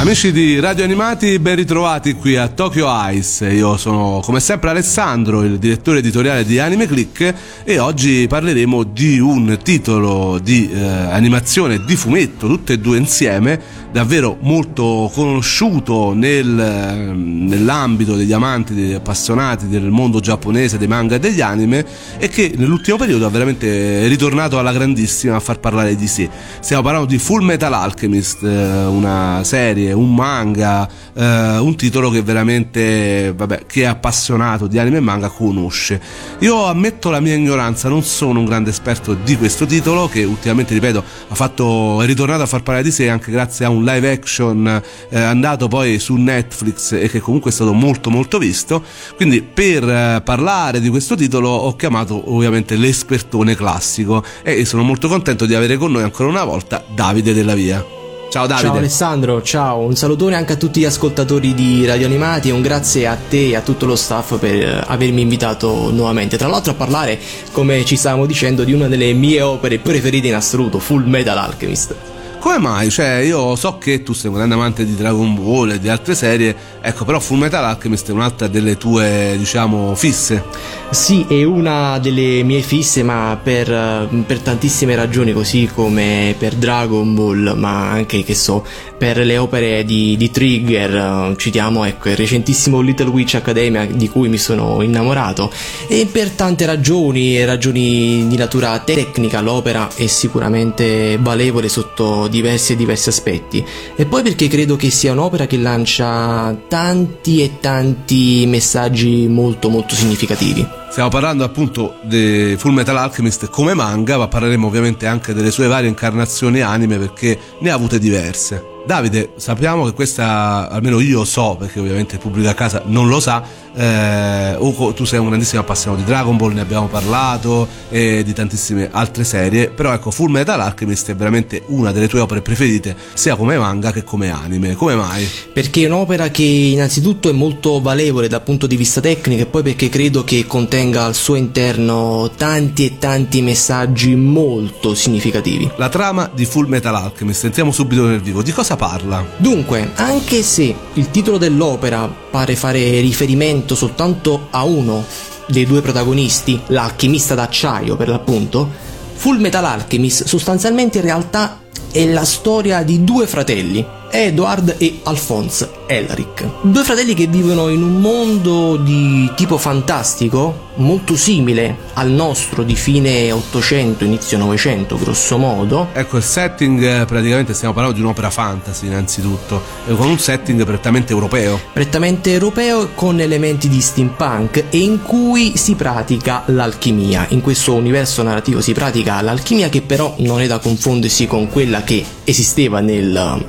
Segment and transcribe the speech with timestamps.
[0.00, 3.46] Amici di Radio Animati, ben ritrovati qui a Tokyo Ice.
[3.50, 9.18] Io sono come sempre Alessandro, il direttore editoriale di Anime Click e oggi parleremo di
[9.18, 13.60] un titolo di eh, animazione di fumetto, tutte e due insieme,
[13.92, 21.18] davvero molto conosciuto nel, nell'ambito degli amanti, degli appassionati del mondo giapponese, dei manga e
[21.18, 21.84] degli anime
[22.16, 26.26] e che nell'ultimo periodo è veramente ritornato alla grandissima a far parlare di sé.
[26.60, 32.22] Stiamo parlando di Full Metal Alchemist, eh, una serie un manga, eh, un titolo che
[32.22, 36.00] veramente, vabbè, chi è appassionato di anime e manga conosce.
[36.40, 40.74] Io ammetto la mia ignoranza, non sono un grande esperto di questo titolo che ultimamente,
[40.74, 44.82] ripeto, fatto, è ritornato a far parlare di sé anche grazie a un live action
[45.08, 48.82] eh, andato poi su Netflix e che comunque è stato molto molto visto.
[49.16, 55.08] Quindi per eh, parlare di questo titolo ho chiamato ovviamente l'espertone classico e sono molto
[55.08, 57.99] contento di avere con noi ancora una volta Davide della Via.
[58.30, 58.68] Ciao Davide.
[58.68, 62.62] Ciao Alessandro, ciao, un salutone anche a tutti gli ascoltatori di Radio Animati e un
[62.62, 66.36] grazie a te e a tutto lo staff per eh, avermi invitato nuovamente.
[66.36, 67.18] Tra l'altro a parlare,
[67.50, 72.09] come ci stavamo dicendo, di una delle mie opere preferite in assoluto, Full Metal Alchemist.
[72.40, 72.88] Come mai?
[72.90, 76.14] Cioè, io so che tu sei un grande amante di Dragon Ball e di altre
[76.14, 80.42] serie, ecco, però Full Metal Alchemist è un'altra delle tue, diciamo, fisse.
[80.88, 87.14] Sì, è una delle mie fisse, ma per, per tantissime ragioni, così come per Dragon
[87.14, 88.64] Ball, ma anche, che so,
[88.96, 94.30] per le opere di, di Trigger, citiamo, ecco, il recentissimo Little Witch Academia di cui
[94.30, 95.52] mi sono innamorato,
[95.86, 102.76] e per tante ragioni, ragioni di natura tecnica, l'opera è sicuramente valevole sotto diversi e
[102.76, 103.62] diversi aspetti
[103.94, 109.94] e poi perché credo che sia un'opera che lancia tanti e tanti messaggi molto molto
[109.94, 110.66] significativi.
[110.90, 115.68] Stiamo parlando appunto di Full Metal Alchemist come manga, ma parleremo ovviamente anche delle sue
[115.68, 118.70] varie incarnazioni anime perché ne ha avute diverse.
[118.84, 123.20] Davide, sappiamo che questa, almeno io so, perché ovviamente il pubblico a casa non lo
[123.20, 123.42] sa,
[123.74, 124.56] eh,
[124.94, 129.24] tu sei un grandissimo appassionato di Dragon Ball, ne abbiamo parlato, e di tantissime altre
[129.24, 133.56] serie, però ecco, Full Metal Alchemist è veramente una delle tue opere preferite, sia come
[133.56, 134.74] manga che come anime.
[134.74, 135.28] Come mai?
[135.52, 139.62] Perché è un'opera che innanzitutto è molto valevole dal punto di vista tecnico e poi
[139.62, 145.70] perché credo che contenga al suo interno tanti e tanti messaggi molto significativi.
[145.76, 149.24] La trama di Full Metal Alchemist, entriamo subito nel vivo, di cosa parla?
[149.36, 155.04] Dunque, anche se il titolo dell'opera pare fare riferimento soltanto a uno
[155.46, 158.68] dei due protagonisti, l'alchimista d'acciaio per l'appunto,
[159.14, 161.60] Full Metal Alchemist sostanzialmente in realtà
[161.90, 166.46] è la storia di due fratelli, Edward e Alphonse Elric.
[166.62, 172.74] Due fratelli che vivono in un mondo di tipo fantastico, molto simile al nostro di
[172.74, 175.88] fine 800, inizio 900, grosso modo.
[175.92, 181.12] Ecco, il setting eh, praticamente stiamo parlando di un'opera fantasy innanzitutto, con un setting prettamente
[181.12, 181.60] europeo.
[181.72, 187.26] Prettamente europeo con elementi di steampunk e in cui si pratica l'alchimia.
[187.30, 191.82] In questo universo narrativo si pratica l'alchimia che però non è da confondersi con quella
[191.82, 193.48] che esisteva nel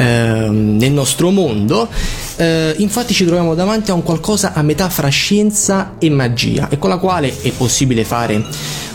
[0.00, 1.86] Ehm, nel nostro mondo.
[2.36, 6.78] Eh, infatti ci troviamo davanti a un qualcosa a metà fra scienza e magia e
[6.78, 8.42] con la quale è possibile fare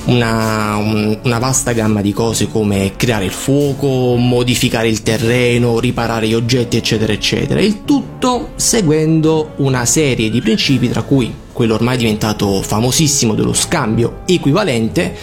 [0.06, 6.28] una, un, una, vasta gamma di cose come creare il fuoco, modificare il terreno, riparare
[6.28, 7.62] gli oggetti, eccetera, eccetera.
[7.62, 14.22] Il tutto seguendo una serie di principi, tra cui quello ormai diventato famosissimo dello scambio
[14.26, 15.16] equivalente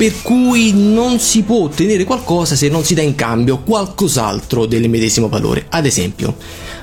[0.00, 4.88] per cui non si può ottenere qualcosa se non si dà in cambio qualcos'altro del
[4.88, 5.66] medesimo valore.
[5.68, 6.36] Ad esempio,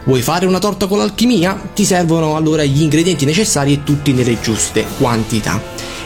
[0.04, 1.60] vuoi fare una torta con l'alchimia?
[1.74, 5.60] Ti servono allora gli ingredienti necessari e tutti nelle giuste quantità.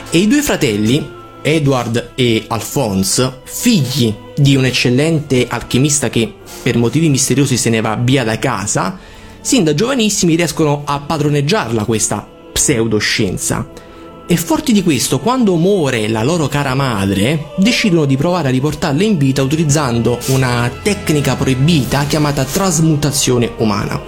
[0.09, 1.05] E i due fratelli,
[1.41, 6.33] Edward e Alphonse, figli di un eccellente alchimista che
[6.63, 8.97] per motivi misteriosi se ne va via da casa,
[9.41, 13.89] sin da giovanissimi riescono a padroneggiarla questa pseudoscienza
[14.31, 19.03] e forti di questo, quando muore la loro cara madre, decidono di provare a riportarla
[19.03, 24.01] in vita utilizzando una tecnica proibita chiamata trasmutazione umana,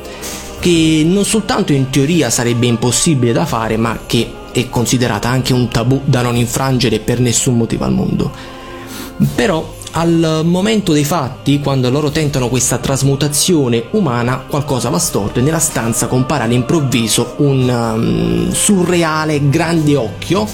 [0.62, 5.68] che non soltanto in teoria sarebbe impossibile da fare, ma che è considerata anche un
[5.68, 8.32] tabù da non infrangere per nessun motivo al mondo.
[9.36, 15.42] Però al momento dei fatti, quando loro tentano questa trasmutazione umana, qualcosa va storto e
[15.44, 20.48] nella stanza compare all'improvviso un um, surreale grande occhio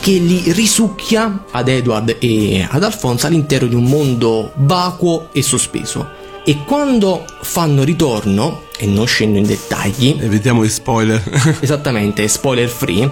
[0.00, 6.06] che li risucchia ad Edward e ad Alfonso all'interno di un mondo vacuo e sospeso.
[6.44, 10.16] E quando fanno ritorno, e non scendo in dettagli.
[10.20, 11.22] Evitiamo gli spoiler.
[11.60, 13.10] Esattamente, spoiler free.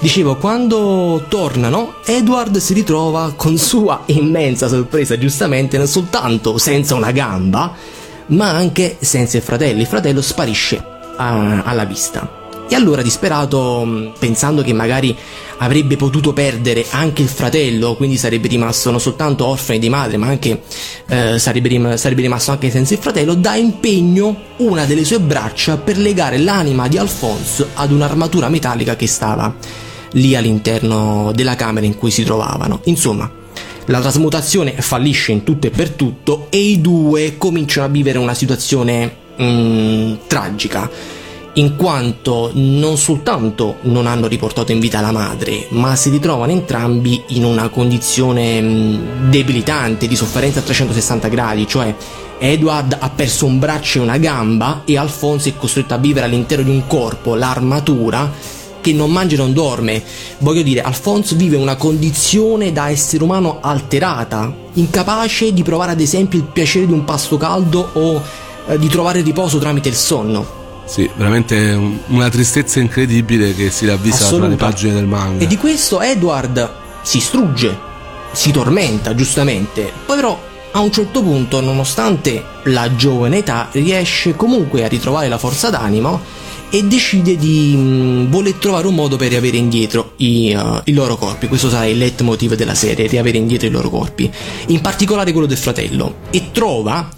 [0.00, 7.12] Dicevo, quando tornano, Edward si ritrova con sua immensa sorpresa, giustamente, non soltanto senza una
[7.12, 7.74] gamba,
[8.26, 9.80] ma anche senza il fratello.
[9.80, 10.82] Il fratello sparisce
[11.16, 12.44] a, alla vista.
[12.68, 15.16] E allora disperato, pensando che magari
[15.58, 20.26] avrebbe potuto perdere anche il fratello, quindi sarebbe rimasto non soltanto orfano di madre, ma
[20.26, 20.62] anche
[21.06, 25.76] eh, sarebbe, rim- sarebbe rimasto anche senza il fratello, dà impegno una delle sue braccia
[25.76, 29.54] per legare l'anima di Alphonse ad un'armatura metallica che stava
[30.12, 32.80] lì all'interno della camera in cui si trovavano.
[32.84, 33.30] Insomma,
[33.86, 38.34] la trasmutazione fallisce in tutto e per tutto e i due cominciano a vivere una
[38.34, 40.90] situazione mm, tragica
[41.56, 47.22] in quanto non soltanto non hanno riportato in vita la madre, ma si ritrovano entrambi
[47.28, 51.94] in una condizione mm, debilitante, di sofferenza a 360 gradi, cioè
[52.38, 56.64] Edward ha perso un braccio e una gamba e Alfonso è costretto a vivere all'interno
[56.64, 58.30] di un corpo, l'armatura,
[58.82, 60.02] che non mangia e non dorme.
[60.38, 66.38] Voglio dire, Alfonso vive una condizione da essere umano alterata, incapace di provare ad esempio
[66.38, 68.22] il piacere di un pasto caldo o
[68.68, 70.65] eh, di trovare riposo tramite il sonno.
[70.86, 75.42] Sì, veramente una tristezza incredibile che si ravvisa tra le pagine del manga.
[75.42, 76.72] E di questo Edward
[77.02, 77.76] si strugge,
[78.32, 79.90] si tormenta, giustamente.
[80.06, 80.40] Poi però
[80.72, 86.20] a un certo punto, nonostante la giovane età, riesce comunque a ritrovare la forza d'animo
[86.70, 90.92] e decide di mh, mm, voler trovare un modo per riavere indietro i, uh, i,
[90.92, 91.48] loro corpi.
[91.48, 94.30] Questo sarà il leitmotiv della serie, riavere indietro i loro corpi,
[94.66, 96.16] in particolare quello del fratello.
[96.30, 97.08] E trova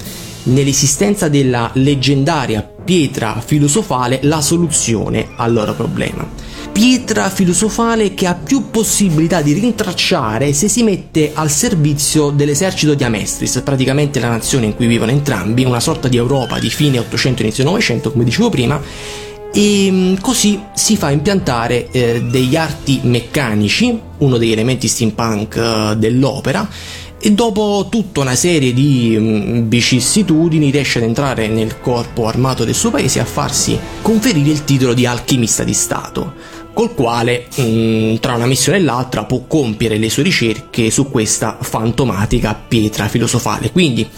[0.44, 6.26] nell'esistenza della leggendaria pietra filosofale la soluzione al loro problema.
[6.72, 13.04] Pietra filosofale che ha più possibilità di rintracciare se si mette al servizio dell'esercito di
[13.04, 17.42] Amestris, praticamente la nazione in cui vivono entrambi, una sorta di Europa di fine 800
[17.42, 18.80] inizio 900, come dicevo prima,
[19.52, 25.96] e mm, così si fa impiantare eh, degli arti meccanici, uno degli elementi steampunk eh,
[25.98, 26.66] dell'opera,
[27.20, 32.74] e dopo tutta una serie di mm, vicissitudini riesce ad entrare nel corpo armato del
[32.74, 36.34] suo paese e a farsi conferire il titolo di alchimista di Stato,
[36.72, 41.58] col quale mm, tra una missione e l'altra può compiere le sue ricerche su questa
[41.60, 43.72] fantomatica pietra filosofale.
[43.72, 44.08] Quindi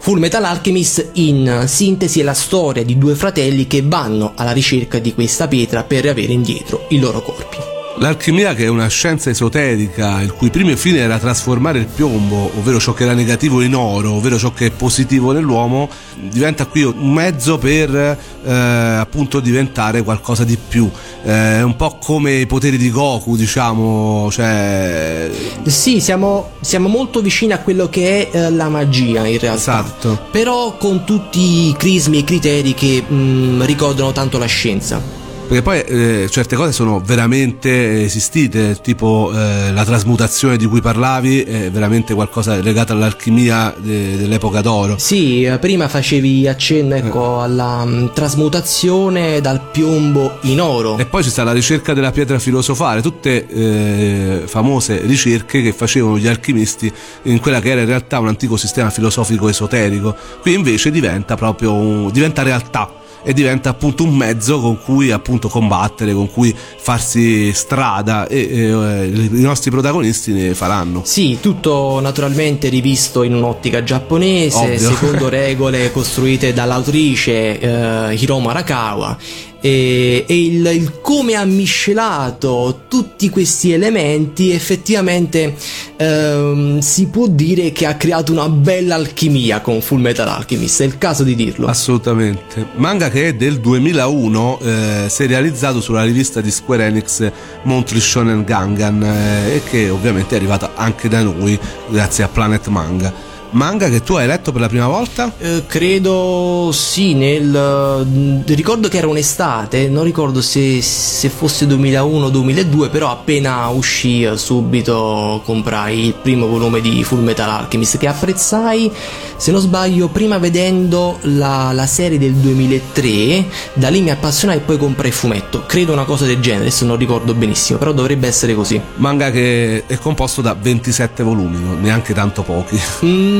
[0.00, 4.98] Full Metal Alchemist in sintesi è la storia di due fratelli che vanno alla ricerca
[4.98, 7.77] di questa pietra per avere indietro i loro corpi.
[8.00, 12.78] L'alchimia, che è una scienza esoterica, il cui primo fine era trasformare il piombo, ovvero
[12.78, 17.12] ciò che era negativo, in oro, ovvero ciò che è positivo nell'uomo, diventa qui un
[17.12, 20.88] mezzo per eh, appunto diventare qualcosa di più.
[21.22, 24.30] È eh, un po' come i poteri di Goku, diciamo.
[24.30, 25.30] Cioè...
[25.66, 29.80] Sì, siamo, siamo molto vicini a quello che è eh, la magia in realtà.
[29.80, 30.26] Esatto.
[30.30, 35.17] Però con tutti i crismi e i criteri che mh, mm, ricordano tanto la scienza
[35.48, 41.42] perché poi eh, certe cose sono veramente esistite, tipo eh, la trasmutazione di cui parlavi
[41.42, 44.98] è veramente qualcosa legato all'alchimia de- dell'epoca d'oro.
[44.98, 47.44] Sì, eh, prima facevi accenno ecco, eh.
[47.44, 50.98] alla um, trasmutazione dal piombo in oro.
[50.98, 56.18] E poi ci sta la ricerca della pietra filosofale, tutte eh, famose ricerche che facevano
[56.18, 56.92] gli alchimisti
[57.22, 60.14] in quella che era in realtà un antico sistema filosofico esoterico.
[60.42, 65.48] Qui invece diventa proprio un, diventa realtà e diventa appunto un mezzo con cui appunto
[65.48, 71.02] combattere, con cui farsi strada e, e, e i nostri protagonisti ne faranno.
[71.04, 74.78] Sì, tutto naturalmente rivisto in un'ottica giapponese, Ovvio.
[74.78, 79.16] secondo regole costruite dall'autrice eh, Hiromu Arakawa
[79.60, 85.54] e, e il, il, come ha miscelato tutti questi elementi effettivamente
[85.96, 90.84] ehm, si può dire che ha creato una bella alchimia con Full Metal Alchemist è
[90.84, 91.66] il caso di dirlo.
[91.66, 92.66] Assolutamente.
[92.76, 97.30] Manga che è del 2001 eh, serializzato sulla rivista di Square Enix
[97.64, 102.66] Monthly Shonen Gangan eh, e che ovviamente è arrivata anche da noi grazie a Planet
[102.68, 105.32] Manga manga che tu hai letto per la prima volta?
[105.38, 112.90] Eh, credo sì, nel, mm, ricordo che era un'estate, non ricordo se, se fosse 2001-2002,
[112.90, 118.90] però appena uscì eh, subito comprai il primo volume di Full Metal Alchemist che apprezzai,
[119.36, 124.60] se non sbaglio, prima vedendo la, la serie del 2003, da lì mi appassionai e
[124.60, 128.26] poi comprai il fumetto, credo una cosa del genere, adesso non ricordo benissimo, però dovrebbe
[128.26, 128.80] essere così.
[128.96, 132.80] Manga che è composto da 27 volumi, neanche tanto pochi.
[133.04, 133.37] Mm,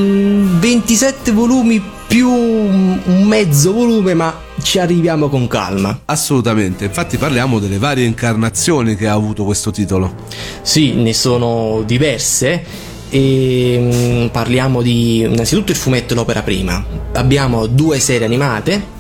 [0.59, 6.01] 27 volumi più un mezzo volume, ma ci arriviamo con calma.
[6.07, 10.15] Assolutamente, infatti parliamo delle varie incarnazioni che ha avuto questo titolo.
[10.63, 12.65] Sì, ne sono diverse
[13.11, 16.85] e mm, parliamo di innanzitutto il fumetto e l'opera prima.
[17.13, 18.97] Abbiamo due serie animate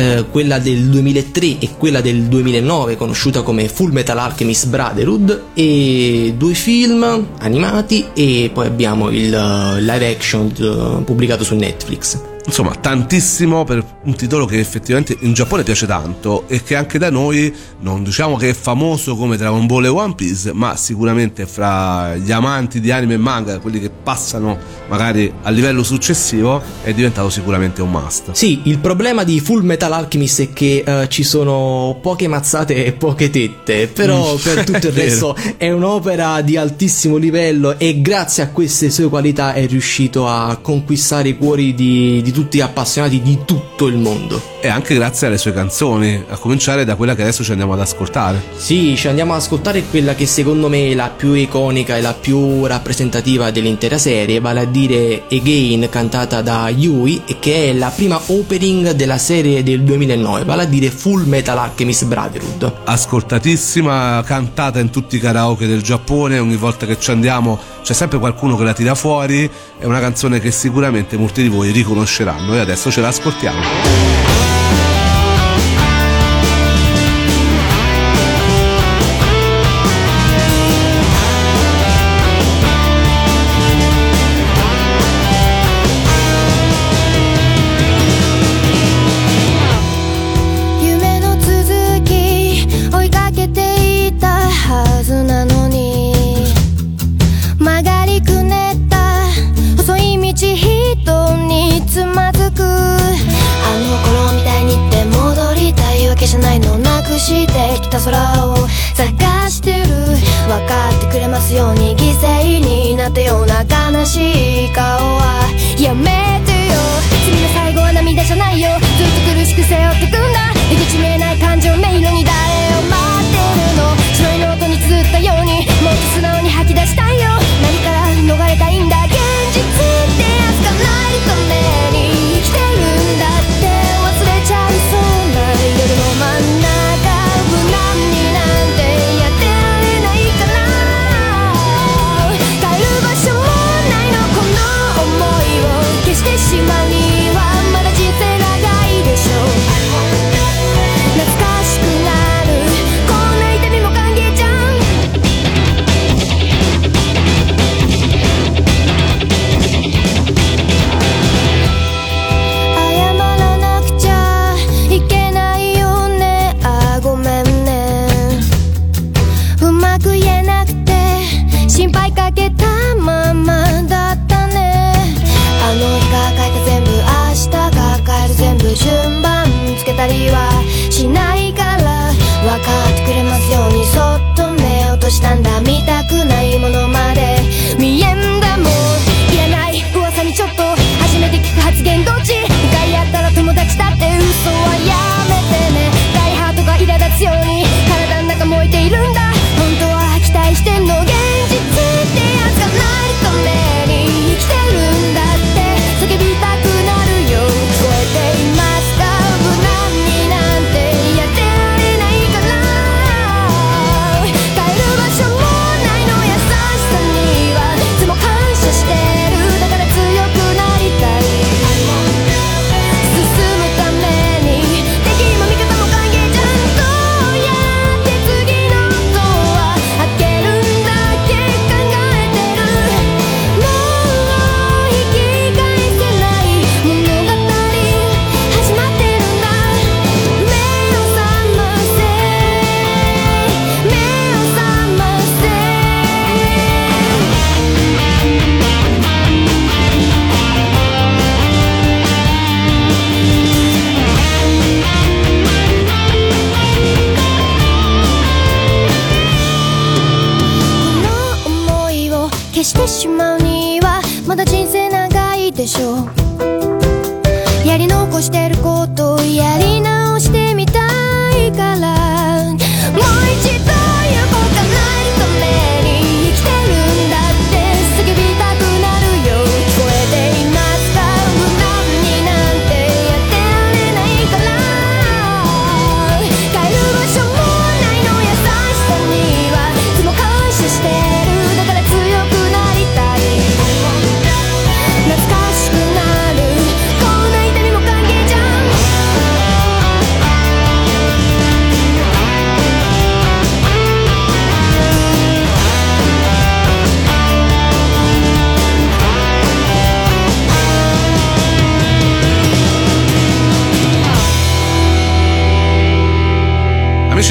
[0.00, 6.32] eh, quella del 2003 e quella del 2009 conosciuta come Full Metal Alchemist Brotherhood e
[6.38, 12.74] due film animati e poi abbiamo il uh, live action uh, pubblicato su Netflix insomma
[12.74, 17.54] tantissimo per un titolo che effettivamente in Giappone piace tanto e che anche da noi
[17.80, 22.32] non diciamo che è famoso come Dragon Ball e One Piece ma sicuramente fra gli
[22.32, 27.82] amanti di anime e manga quelli che passano magari a livello successivo è diventato sicuramente
[27.82, 32.26] un must sì il problema di Full Metal Alchemist è che uh, ci sono poche
[32.26, 34.38] mazzate e poche tette però mm.
[34.38, 39.52] per tutto il resto è un'opera di altissimo livello e grazie a queste sue qualità
[39.52, 44.40] è riuscito a conquistare i cuori di, di di tutti appassionati di tutto il mondo.
[44.60, 47.80] E anche grazie alle sue canzoni, a cominciare da quella che adesso ci andiamo ad
[47.80, 48.40] ascoltare.
[48.56, 52.14] Sì, ci andiamo ad ascoltare quella che secondo me è la più iconica e la
[52.14, 57.88] più rappresentativa dell'intera serie, vale a dire Again cantata da Yui e che è la
[57.88, 62.72] prima opening della serie del 2009, vale a dire Full Metal Alchemist Brotherhood.
[62.84, 68.18] Ascoltatissima, cantata in tutti i karaoke del Giappone, ogni volta che ci andiamo c'è sempre
[68.18, 72.54] qualcuno che la tira fuori, è una canzone che sicuramente molti di voi riconosceranno conosceranno
[72.54, 74.09] e adesso ce l'ascoltiamo.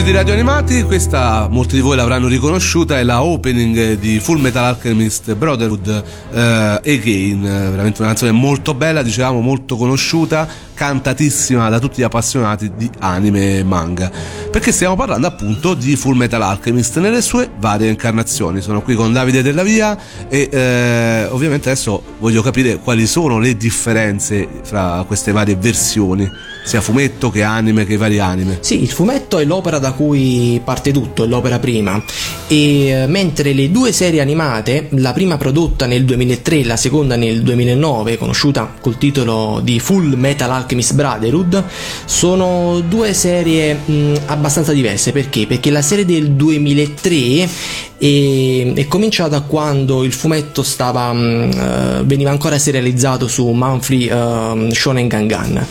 [0.09, 4.63] Di Radio Animati, questa molti di voi l'avranno riconosciuta, è la opening di Full Metal
[4.63, 11.99] Alchemist Brotherhood eh, Again, veramente una canzone molto bella, dicevamo molto conosciuta, cantatissima da tutti
[11.99, 14.11] gli appassionati di anime e manga,
[14.49, 18.61] perché stiamo parlando appunto di Full Metal Alchemist nelle sue varie incarnazioni.
[18.61, 19.95] Sono qui con Davide Della Via
[20.27, 26.27] e eh, ovviamente adesso voglio capire quali sono le differenze fra queste varie versioni
[26.69, 28.59] sia fumetto che anime che vari anime.
[28.61, 31.99] Sì, il fumetto è l'opera da cui parte tutto, è l'opera prima.
[32.47, 37.15] E eh, mentre le due serie animate, la prima prodotta nel 2003 e la seconda
[37.15, 41.63] nel 2009, conosciuta col titolo di Full Metal Alchemist Brotherhood,
[42.05, 45.11] sono due serie mh, abbastanza diverse.
[45.11, 45.47] Perché?
[45.47, 47.49] Perché la serie del 2003
[47.97, 54.71] è, è cominciata quando il fumetto stava, mh, uh, veniva ancora serializzato su Monthly uh,
[54.71, 55.65] Shonen Gangan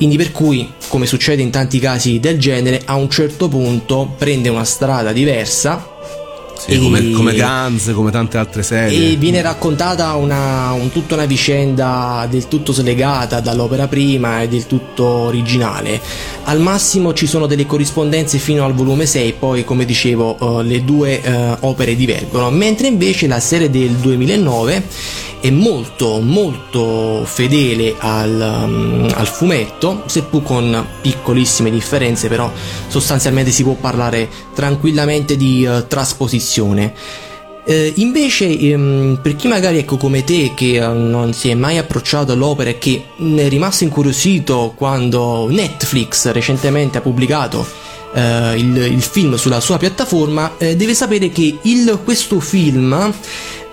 [0.00, 4.48] quindi per cui, come succede in tanti casi del genere, a un certo punto prende
[4.48, 5.98] una strada diversa
[6.56, 9.12] sì, come, come Guns, come tante altre serie.
[9.12, 14.66] E viene raccontata una, un, tutta una vicenda del tutto slegata dall'opera prima e del
[14.66, 16.00] tutto originale.
[16.44, 20.84] Al massimo ci sono delle corrispondenze fino al volume 6, poi come dicevo uh, le
[20.84, 28.64] due uh, opere divergono, mentre invece la serie del 2009 è molto molto fedele al,
[28.64, 32.50] um, al, fumetto, seppur con piccolissime differenze, però
[32.88, 36.92] sostanzialmente si può parlare tranquillamente di uh, trasposizione.
[37.64, 41.76] Eh, invece, ehm, per chi magari ecco come te che eh, non si è mai
[41.78, 47.66] approcciato all'opera e che è rimasto incuriosito quando Netflix recentemente ha pubblicato
[48.14, 53.12] eh, il, il, film sulla sua piattaforma, eh, deve sapere che il, questo film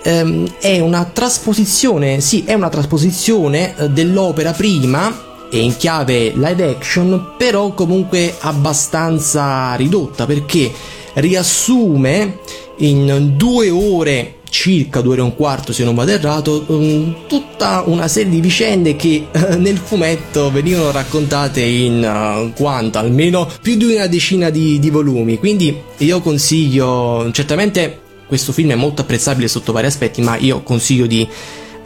[0.08, 6.70] ehm, è una trasposizione, sì, è una trasposizione eh, dell'opera prima e in chiave live
[6.70, 10.72] action, però comunque abbastanza ridotta perché
[11.14, 12.38] riassume
[12.78, 17.82] in due ore circa due ore e un quarto se non vado errato um, tutta
[17.84, 23.76] una serie di vicende che uh, nel fumetto venivano raccontate in uh, quanto almeno più
[23.76, 25.38] di una decina di, di volumi.
[25.38, 31.06] Quindi io consiglio certamente questo film è molto apprezzabile sotto vari aspetti, ma io consiglio
[31.06, 31.26] di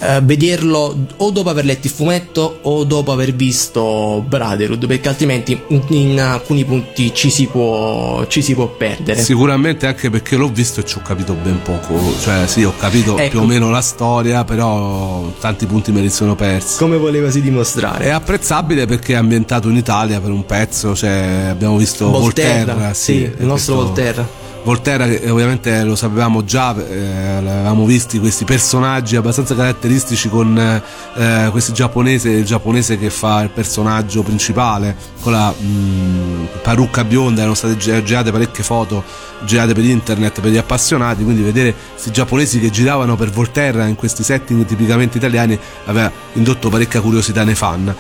[0.02, 5.59] eh, vederlo o dopo aver letto il fumetto o dopo aver visto Brotherhood, perché altrimenti
[5.68, 9.22] in, in alcuni punti ci si, può, ci si può perdere.
[9.22, 13.16] Sicuramente anche perché l'ho visto e ci ho capito ben poco, cioè sì, ho capito
[13.16, 13.31] ecco.
[13.31, 16.78] più o meno la storia, però tanti punti me li sono persi.
[16.78, 18.07] Come volevasi dimostrare?
[18.07, 22.94] È apprezzabile perché è ambientato in Italia per un pezzo, cioè abbiamo visto Volterra, Volterra
[22.94, 23.74] sì, sì il nostro questo...
[23.74, 30.57] Volterra Volterra, che ovviamente lo sapevamo già, eh, avevamo visti questi personaggi abbastanza caratteristici con
[30.57, 37.03] eh, questi giapponese, il giapponese che fa il personaggio principale, con la mh, mm, parrucca
[37.05, 42.11] bionda, erano state girate parecchie foto girate per internet per gli appassionati, quindi vedere questi
[42.11, 47.55] giapponesi che giravano per Volterra in questi setting tipicamente italiani aveva indotto parecchia curiosità nei
[47.55, 47.94] fan.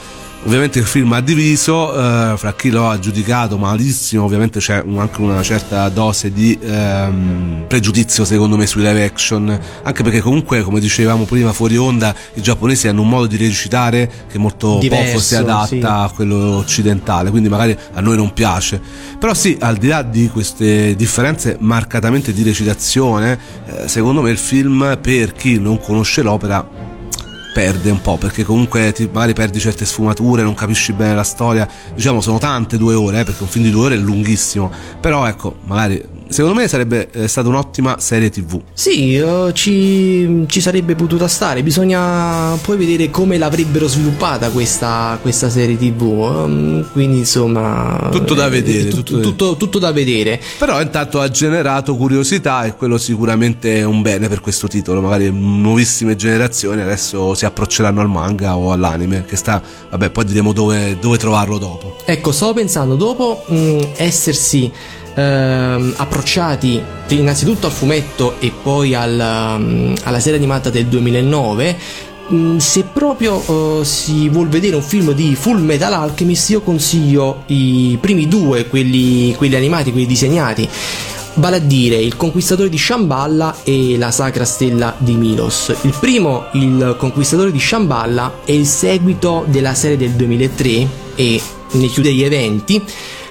[0.44, 4.98] Ovviamente il film ha diviso, eh, fra chi lo ha giudicato malissimo, ovviamente c'è un,
[4.98, 10.62] anche una certa dose di ehm, pregiudizio secondo me sui live action, anche perché comunque
[10.62, 15.12] come dicevamo prima fuori onda i giapponesi hanno un modo di recitare che molto Diverso,
[15.12, 15.80] poco si adatta sì.
[15.80, 18.80] a quello occidentale, quindi magari a noi non piace.
[19.20, 24.38] Però sì, al di là di queste differenze marcatamente di recitazione, eh, secondo me il
[24.38, 26.91] film per chi non conosce l'opera
[27.52, 31.68] perde un po' perché comunque ti, magari perdi certe sfumature, non capisci bene la storia.
[31.94, 34.70] Diciamo sono tante due ore, eh, perché un film di due ore è lunghissimo.
[35.00, 38.60] Però ecco, magari secondo me sarebbe eh, stata un'ottima serie tv.
[38.72, 45.48] Sì, uh, ci, ci, sarebbe potuta stare, bisogna poi vedere come l'avrebbero sviluppata questa, questa
[45.48, 46.02] serie tv.
[46.02, 48.08] Um, quindi insomma...
[48.10, 48.88] Tutto da vedere.
[48.88, 50.40] Eh, tutto, tutto, tutto, tutto, da vedere.
[50.58, 55.00] Però intanto ha generato curiosità e quello sicuramente è un bene per questo titolo.
[55.00, 59.62] Magari nuovissime generazioni adesso si approcceranno al manga o all'anime, che sta...
[59.90, 61.96] Vabbè, poi diremo dove, dove trovarlo dopo.
[62.04, 64.70] Ecco, stavo pensando, dopo mh, mm, essersi
[65.14, 71.76] ehm, approcciati innanzitutto al fumetto e poi alla, mm, alla serie animata del 2009
[72.32, 77.42] mm, se proprio uh, si vuol vedere un film di Full Metal Alchemist io consiglio
[77.46, 80.68] i primi due quelli, quelli animati quelli disegnati
[81.34, 85.74] vale a dire il conquistatore di Shamballa e la sacra stella di Milos.
[85.82, 91.40] Il primo, il conquistatore di Shamballa, è il seguito della serie del 2003 e
[91.72, 92.82] ne chiude gli eventi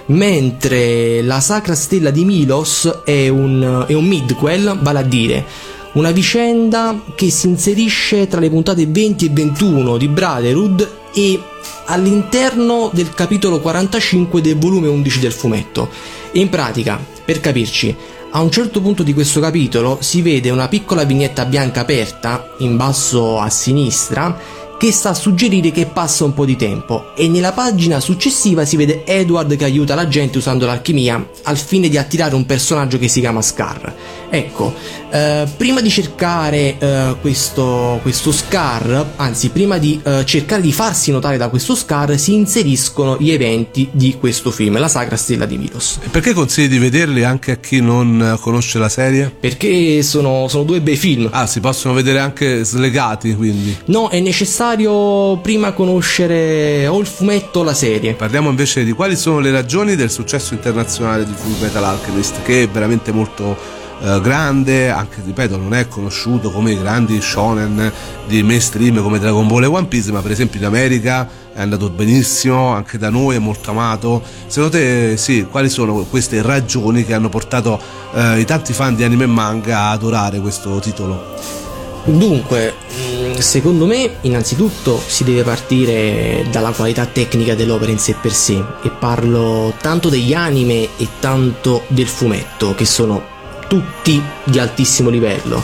[0.08, 5.46] mentre la Sacra Stella di Milos è un, è un midquel, vale a dire
[5.94, 11.42] una vicenda che si inserisce tra le puntate 20 e 21 di Brotherhood e
[11.86, 15.90] all'interno del capitolo 45 del volume 11 del fumetto.
[16.34, 17.94] In pratica, per capirci,
[18.32, 22.78] a un certo punto di questo capitolo si vede una piccola vignetta bianca aperta in
[22.78, 24.38] basso a sinistra
[24.82, 28.78] che sta a suggerire che passa un po' di tempo e nella pagina successiva si
[28.78, 33.08] vede Edward che aiuta la gente usando l'alchimia al fine di attirare un personaggio che
[33.08, 33.94] si chiama Scar.
[34.28, 34.74] Ecco,
[35.12, 41.12] eh, prima di cercare eh, questo, questo, Scar, anzi prima di eh, cercare di farsi
[41.12, 45.58] notare da questo Scar, si inseriscono gli eventi di questo film, la Sacra Stella di
[45.58, 46.00] Virus.
[46.02, 49.34] E perché consigli di vederli anche a chi non conosce la serie?
[49.38, 51.28] Perché sono, sono due bei film.
[51.32, 53.78] Ah, si possono vedere anche slegati quindi?
[53.86, 58.14] No, è necessario prima conoscere o il fumetto o la serie.
[58.14, 62.64] Parliamo invece di quali sono le ragioni del successo internazionale di Full Metal Alchemist, che
[62.64, 67.92] è veramente molto eh, grande, anche ripeto, non è conosciuto come i grandi shonen
[68.28, 71.90] di mainstream come Dragon Ball e One Piece, ma per esempio in America è andato
[71.90, 74.24] benissimo, anche da noi è molto amato.
[74.48, 77.80] Secondo te, sì, quali sono queste ragioni che hanno portato
[78.14, 81.60] eh, i tanti fan di anime e manga a adorare questo titolo?
[82.04, 88.34] Dunque, mm, secondo me innanzitutto si deve partire dalla qualità tecnica dell'opera in sé per
[88.34, 93.31] sé e parlo tanto degli anime e tanto del fumetto che sono
[93.72, 95.64] tutti di altissimo livello.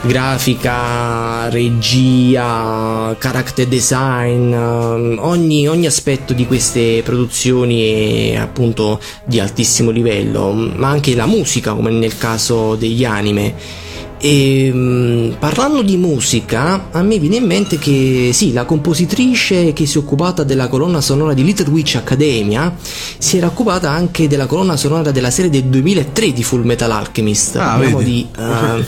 [0.00, 10.52] Grafica, regia, character design, ogni, ogni, aspetto di queste produzioni è appunto di altissimo livello,
[10.52, 13.86] ma anche la musica come nel caso degli anime
[14.20, 19.86] e mm, parlando di musica, a me viene in mente che sì, la compositrice che
[19.86, 22.74] si è occupata della colonna sonora di Little Witch Academia
[23.18, 27.56] si era occupata anche della colonna sonora della serie del 2003 di Full Metal Alchemist.
[27.56, 28.84] Ah, parliamo, di, uh,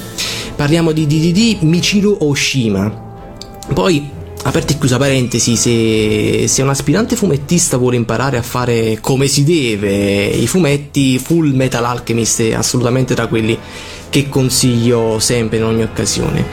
[0.57, 3.09] parliamo di DDD Michiru Oshima.
[3.73, 9.27] Poi aperta e chiusa parentesi, se, se, un aspirante fumettista vuole imparare a fare come
[9.27, 13.59] si deve i fumetti, Full Metal Alchemist è assolutamente tra quelli
[14.09, 16.45] che consiglio sempre in ogni occasione.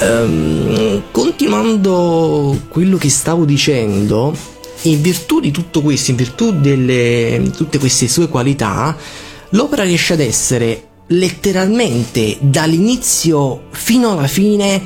[0.00, 4.34] Um, continuando quello che stavo dicendo,
[4.82, 8.96] in virtù di tutto questo, in virtù di tutte queste sue qualità,
[9.50, 14.80] l'opera riesce ad essere letteralmente dall'inizio fino alla fine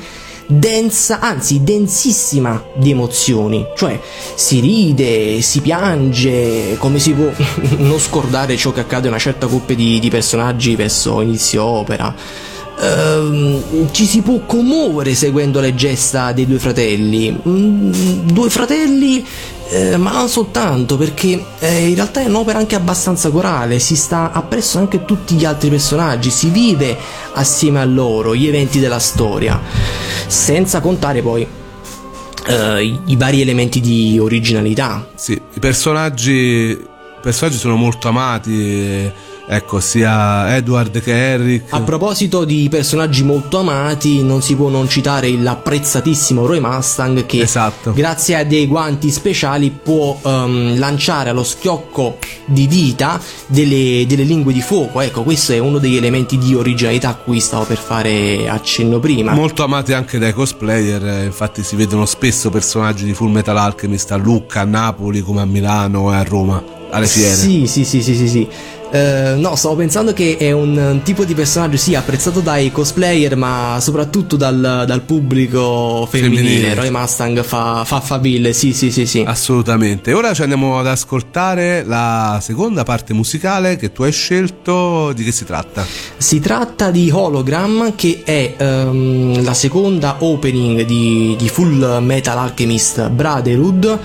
[0.47, 3.99] densa, anzi densissima di emozioni, cioè
[4.35, 7.29] si ride, si piange, come si può
[7.77, 12.15] non scordare ciò che accade a una certa coppia di, di personaggi verso inizio opera.
[12.79, 17.35] Uh, ci si può commuovere seguendo le gesta dei due fratelli.
[17.47, 17.91] Mm,
[18.27, 19.25] due fratelli
[19.69, 24.31] eh, ma non soltanto perché eh, in realtà è un'opera anche abbastanza corale, si sta
[24.31, 26.97] appresso anche tutti gli altri personaggi, si vive
[27.33, 29.59] assieme a loro gli eventi della storia,
[30.27, 31.45] senza contare poi
[32.47, 35.07] eh, i, vari elementi di originalità.
[35.15, 36.87] Sì, i personaggi, i
[37.21, 39.11] personaggi sono molto amati
[39.49, 41.67] Ecco, sia Edward che Eric.
[41.69, 47.39] A proposito di personaggi molto amati, non si può non citare l'apprezzatissimo Roy Mustang che
[47.39, 47.93] esatto.
[47.93, 54.51] grazie a dei guanti speciali può um, lanciare allo schiocco di dita delle, delle, lingue
[54.51, 54.99] di fuoco.
[54.99, 59.31] Ecco, questo è uno degli elementi di originalità a cui stavo per fare accenno prima.
[59.31, 64.17] Molto amati anche dai cosplayer, infatti si vedono spesso personaggi di Full Metal Alchemist a
[64.17, 67.33] Lucca, a Napoli, come a Milano e a Roma, alle fiere.
[67.33, 68.27] Sì, sì, sì, sì, sì.
[68.27, 68.47] sì.
[68.89, 73.35] Uh, no, stavo pensando che è un, un, tipo di personaggio, sì, apprezzato dai cosplayer,
[73.35, 76.41] ma soprattutto dal, dal pubblico femminile.
[76.41, 76.73] femminile.
[76.73, 79.23] Roy Mustang fa, fa faville, sì, sì, sì, sì.
[79.27, 80.13] Assolutamente.
[80.13, 85.11] Ora ci andiamo ad ascoltare la seconda parte musicale che tu hai scelto.
[85.11, 85.85] Di che si tratta?
[86.15, 93.09] Si tratta di Hologram, che è um, la seconda opening di, di Full Metal Alchemist
[93.09, 93.99] Brotherhood,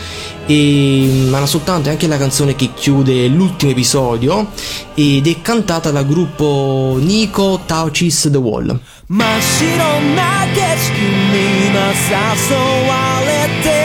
[0.47, 4.49] e, ma non soltanto, è anche la canzone che chiude l'ultimo episodio
[4.94, 8.80] ed è cantata dal gruppo Nico Touches the Wall.
[9.10, 11.00] 真っ白な景色
[11.32, 12.56] に今誘
[12.90, 13.81] われて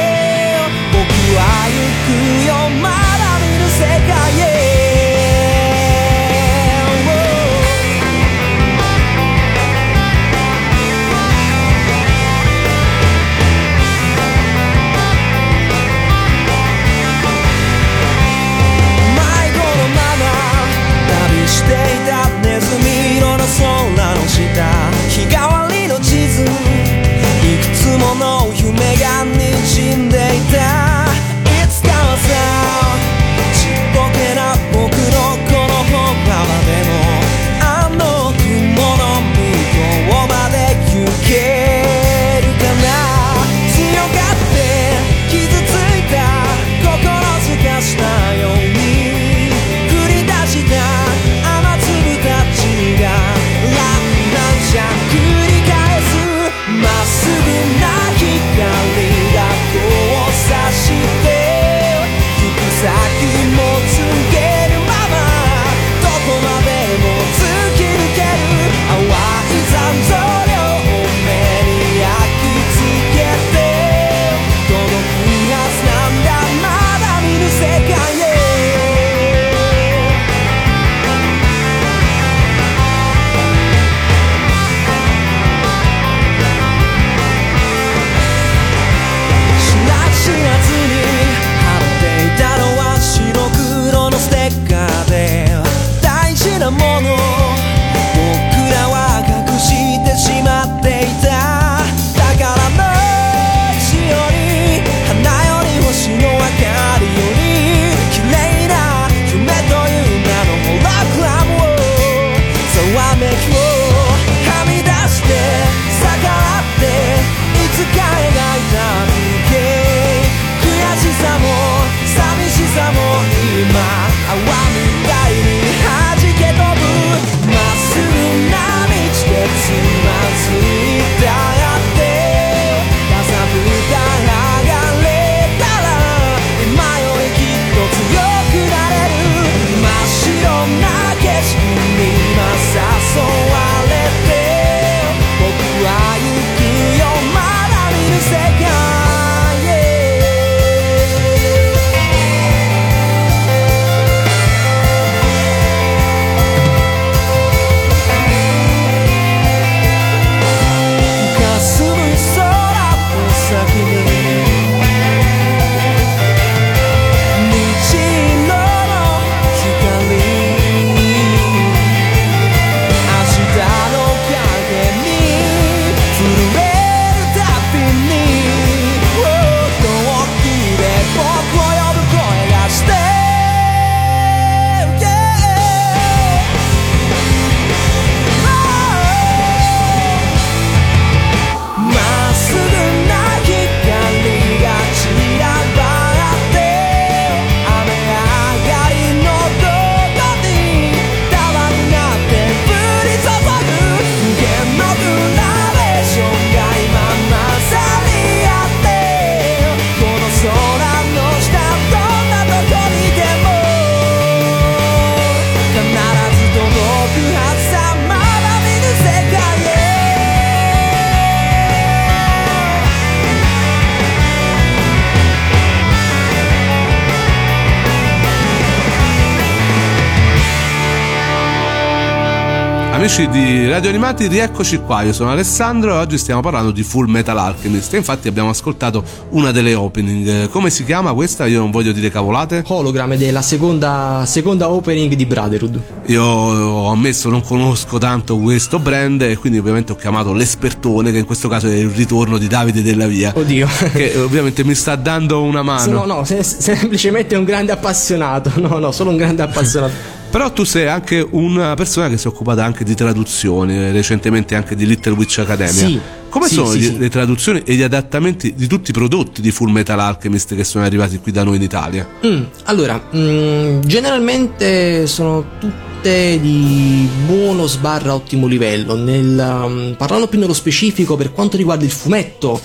[233.17, 235.01] Amici di Radio Animati, rieccoci qua.
[235.01, 237.91] Io sono Alessandro e oggi stiamo parlando di Full Metal Alchemist.
[237.95, 240.47] E infatti abbiamo ascoltato una delle opening.
[240.49, 241.47] Come si chiama questa?
[241.47, 242.63] Io non voglio dire cavolate.
[242.67, 245.82] Hologram ed è la seconda, seconda opening di Brotherhood.
[246.06, 251.17] Io ho ammesso non conosco tanto questo brand e quindi ovviamente ho chiamato l'espertone, che
[251.17, 253.34] in questo caso è il ritorno di Davide della Via.
[253.36, 253.67] Oddio.
[253.93, 255.80] Che ovviamente mi sta dando una mano.
[255.80, 258.51] Sono, no, se- semplicemente un grande appassionato.
[258.58, 260.16] No, no, solo un grande appassionato.
[260.30, 264.76] Però tu sei anche una persona che si è occupata anche di traduzioni, recentemente anche
[264.76, 265.88] di Little Witch Academia.
[265.88, 266.98] Sì, Come sì, sono sì, sì.
[266.98, 270.84] le traduzioni e gli adattamenti di tutti i prodotti di Full Metal Alchemist che sono
[270.84, 272.08] arrivati qui da noi in Italia?
[272.26, 278.96] Mm, allora, mm, generalmente sono tutte di buono sbarra ottimo livello.
[278.96, 282.62] Nel, um, parlando più nello specifico per quanto riguarda il fumetto,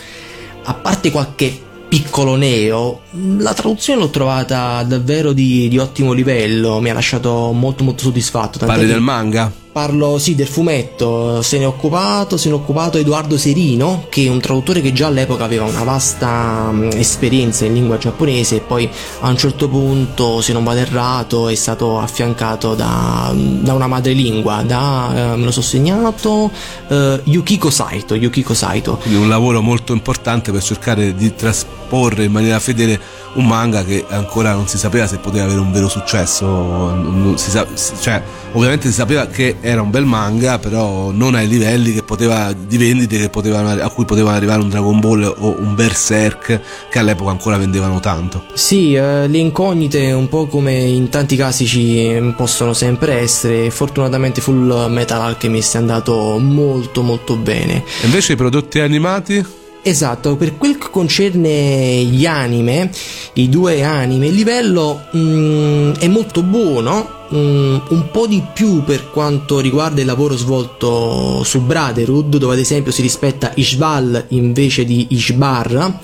[0.64, 3.02] a parte qualche piccolo neo,
[3.36, 8.64] la traduzione l'ho trovata davvero di, di ottimo livello, mi ha lasciato molto molto soddisfatto.
[8.64, 9.52] Parli del manga?
[9.72, 14.26] Parlo sì del fumetto, se ne è occupato, se ne è occupato Edoardo Serino, che
[14.26, 18.60] è un traduttore che già all'epoca aveva una vasta mm, esperienza in lingua giapponese e
[18.60, 18.86] poi
[19.20, 24.60] a un certo punto, se non vado errato, è stato affiancato da, da una madrelingua,
[24.60, 26.50] da, eh, me lo so segnato,
[26.88, 28.98] eh, Yukiko Saito, Yukiko Saito.
[28.98, 33.00] Quindi un lavoro molto importante per cercare di trasporre in maniera fedele
[33.34, 37.36] un manga che ancora non si sapeva se poteva avere un vero successo.
[37.36, 37.66] sa-
[38.00, 42.52] cioè, ovviamente si sapeva che era un bel manga, però non ai livelli che poteva,
[42.52, 46.98] di vendite che potevano, a cui potevano arrivare un Dragon Ball o un Berserk che
[46.98, 48.44] all'epoca ancora vendevano tanto.
[48.54, 54.40] Sì, eh, le incognite, un po' come in tanti casi ci possono sempre essere, fortunatamente
[54.40, 57.84] Full Metal Alchemist è andato molto molto bene.
[58.02, 59.60] E invece i prodotti animati?
[59.84, 62.88] Esatto, per quel che concerne gli anime,
[63.34, 69.10] i due anime, il livello mm, è molto buono, mm, un po' di più per
[69.10, 75.08] quanto riguarda il lavoro svolto su Brotherhood, dove ad esempio si rispetta Ishval invece di
[75.10, 75.98] Ishbar.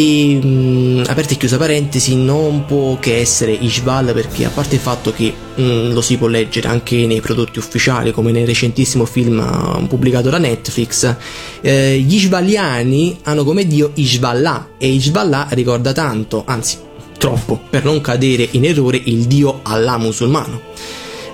[0.00, 4.80] E mm, aperta e chiusa parentesi, non può che essere Ishval perché a parte il
[4.80, 9.40] fatto che mm, lo si può leggere anche nei prodotti ufficiali come nel recentissimo film
[9.40, 11.16] eh, pubblicato da Netflix,
[11.62, 16.76] eh, gli Ishvaliani hanno come dio Ishvallah e Ishvallah ricorda tanto, anzi
[17.18, 20.60] troppo, per non cadere in errore, il dio Allah musulmano.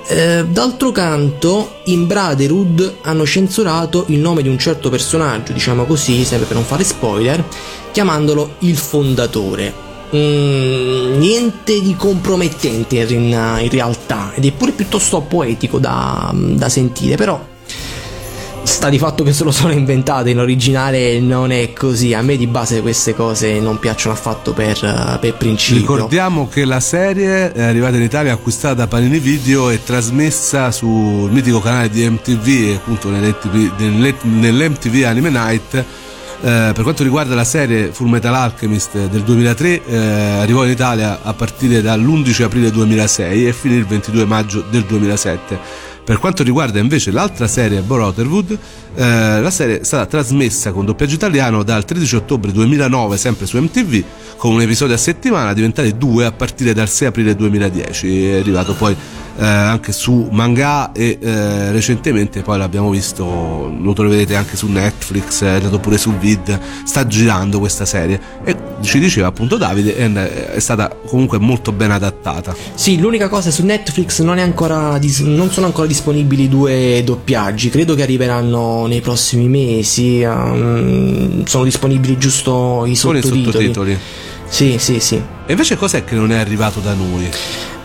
[0.07, 6.25] Eh, d'altro canto, in Brotherhood hanno censurato il nome di un certo personaggio, diciamo così,
[6.25, 7.43] sempre per non fare spoiler,
[7.91, 9.73] chiamandolo il fondatore.
[10.15, 17.17] Mm, niente di compromettente in, in realtà, ed è pure piuttosto poetico da, da sentire,
[17.17, 17.53] però
[18.75, 22.13] sta di fatto che se lo sono inventate, in originale non è così.
[22.13, 25.95] A me di base queste cose non piacciono affatto per, eh, per principio.
[25.95, 31.31] Ricordiamo che la serie è arrivata in Italia acquistata da Panini Video e trasmessa sul
[31.31, 33.79] mitico canale di MTV, appunto nell'MTV,
[34.25, 35.85] nell'MTV Anime Night
[36.45, 39.97] eh, per quanto riguarda la serie Full Metal Alchemist del 2003, eh,
[40.41, 45.93] arrivò in Italia a partire dall'11 aprile 2006 e finì il 22 maggio del 2007.
[46.05, 48.59] Per quanto riguarda invece l'altra serie Borotherwood,
[48.95, 54.05] eh, la serie stata trasmessa con doppiaggio italiano dal 13 ottobre 2009 sempre su MTV
[54.37, 58.27] con un episodio a settimana, diventati due a partire dal 6 aprile 2010.
[58.27, 58.95] È arrivato poi
[59.37, 65.43] eh, anche su manga e eh, recentemente poi l'abbiamo visto, lo troverete anche su Netflix,
[65.43, 70.53] è andato pure su Vid, sta girando questa serie e ci diceva appunto Davide è,
[70.53, 72.55] è stata comunque molto ben adattata.
[72.75, 78.03] Sì, l'unica cosa su Netflix non, ancora, non sono ancora disponibili due doppiaggi, credo che
[78.03, 83.41] arriveranno nei prossimi mesi, um, sono disponibili giusto i sottotitoli.
[83.41, 83.99] I sottotitoli.
[84.47, 85.17] Sì, sì, sì.
[85.17, 87.29] E invece cos'è che non è arrivato da noi?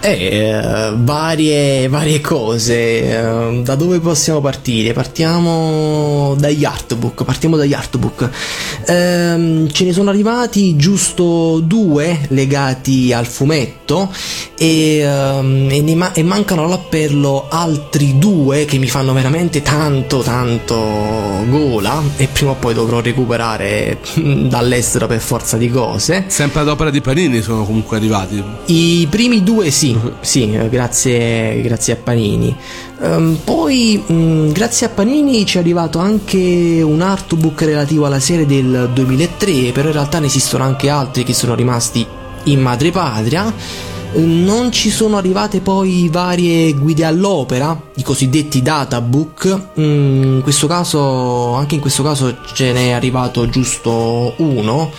[0.01, 2.73] Eh, varie, varie cose.
[2.73, 4.93] Eh, da dove possiamo partire?
[4.93, 7.23] Partiamo dagli artbook.
[7.23, 8.29] Partiamo dagli artbook.
[8.85, 14.12] Eh, ce ne sono arrivati giusto due legati al fumetto
[14.57, 20.75] e, ehm, e, ma- e mancano all'appello altri due che mi fanno veramente tanto tanto
[21.47, 26.25] gola e prima o poi dovrò recuperare dall'estero per forza di cose.
[26.27, 28.43] Sempre ad opera di Panini sono comunque arrivati.
[28.65, 29.88] I primi due sì,
[30.21, 32.56] sì, grazie, grazie a Panini.
[32.99, 38.45] Um, poi, um, grazie a Panini ci è arrivato anche un artbook relativo alla serie
[38.45, 42.06] del 2003, però in realtà ne esistono anche altri che sono rimasti
[42.45, 43.54] in madrepatria.
[44.12, 49.62] Non ci sono arrivate poi varie guide all'opera, i cosiddetti databook.
[49.80, 54.91] Mm, in questo caso, anche in questo caso ce n'è arrivato giusto uno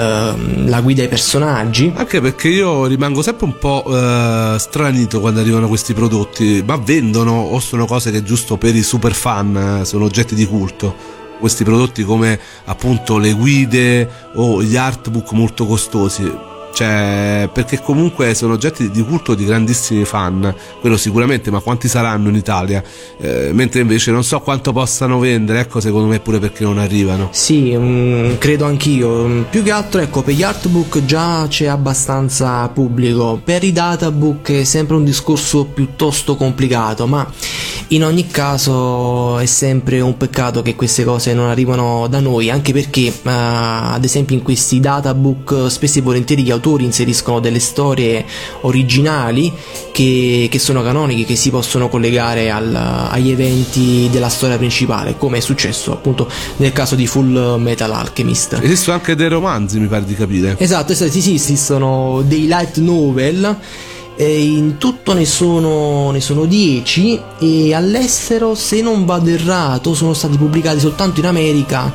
[0.00, 1.92] Ehm, la guida ai personaggi.
[1.94, 7.32] Anche perché io rimango sempre un po' uh, stranito quando arrivano questi prodotti, ma vendono
[7.32, 11.64] o sono cose che giusto per i super fan eh, sono oggetti di culto questi
[11.64, 16.30] prodotti come appunto le guide o gli artbook molto costosi
[16.72, 22.28] cioè, perché comunque sono oggetti di culto di grandissimi fan, quello sicuramente, ma quanti saranno
[22.28, 22.82] in Italia?
[23.18, 27.28] Eh, mentre invece non so quanto possano vendere, ecco secondo me pure perché non arrivano.
[27.32, 29.44] Sì, um, credo anch'io.
[29.50, 34.64] Più che altro, ecco, per gli artbook già c'è abbastanza pubblico, per i databook è
[34.64, 37.30] sempre un discorso piuttosto complicato, ma
[37.88, 42.72] in ogni caso è sempre un peccato che queste cose non arrivano da noi, anche
[42.72, 48.24] perché uh, ad esempio in questi databook spesso e volentieri gli autori inseriscono delle storie
[48.62, 49.52] originali
[49.92, 55.38] che, che sono canoniche, che si possono collegare al, agli eventi della storia principale, come
[55.38, 58.58] è successo appunto nel caso di Full Metal Alchemist.
[58.62, 60.56] Esistono anche dei romanzi, mi pare di capire.
[60.58, 63.56] Esatto, sì, sì, esistono dei light novel
[64.26, 70.36] in tutto ne sono, ne sono 10 e all'estero se non vado errato sono stati
[70.36, 71.92] pubblicati soltanto in America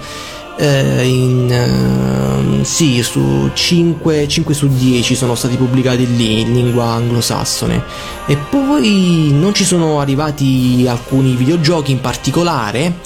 [0.57, 6.85] eh, in, uh, sì, su 5, 5 su 10 sono stati pubblicati lì in lingua
[6.85, 7.83] anglosassone.
[8.25, 12.99] E poi non ci sono arrivati alcuni videogiochi in particolare.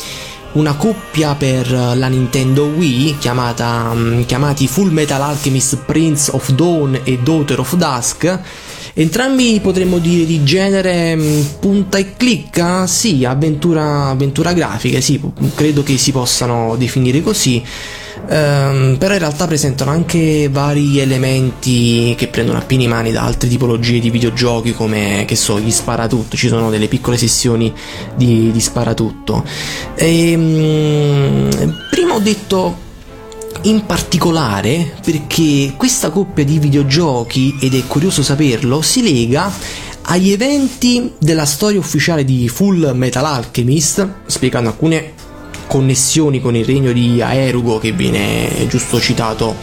[0.51, 7.01] Una coppia per la Nintendo Wii chiamata, um, chiamati Full Metal Alchemist Prince of Dawn
[7.03, 8.39] e Daughter of Dusk
[8.99, 15.21] Entrambi potremmo dire di genere mm, punta e clicca, sì, avventura, avventura grafica, sì,
[15.55, 17.63] credo che si possano definire così.
[18.27, 23.47] Um, però in realtà presentano anche vari elementi che prendono a pieni mani da altre
[23.47, 26.35] tipologie di videogiochi come che so gli sparatutto.
[26.35, 27.73] Ci sono delle piccole sessioni
[28.17, 29.45] di, di sparatutto.
[29.95, 31.49] E, um,
[31.89, 32.87] prima ho detto
[33.63, 39.51] in particolare perché questa coppia di videogiochi, ed è curioso saperlo, si lega
[40.03, 45.13] agli eventi della storia ufficiale di Full Metal Alchemist, spiegando alcune
[45.67, 49.55] connessioni con il regno di Aerugo che viene giusto citato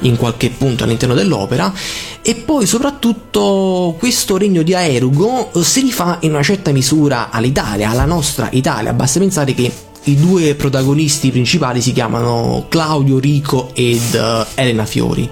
[0.00, 1.72] in qualche punto all'interno dell'opera
[2.20, 8.04] e poi soprattutto questo regno di Aerugo si rifà in una certa misura all'Italia, alla
[8.04, 9.72] nostra Italia, basta pensare che
[10.04, 15.28] i due protagonisti principali si chiamano Claudio Rico ed uh, Elena Fiori.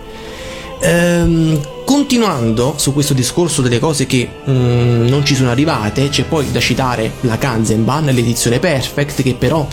[0.81, 6.51] Ehm, continuando su questo discorso delle cose che mm, non ci sono arrivate, c'è poi
[6.51, 9.67] da citare la Kanzenban, l'edizione Perfect, che però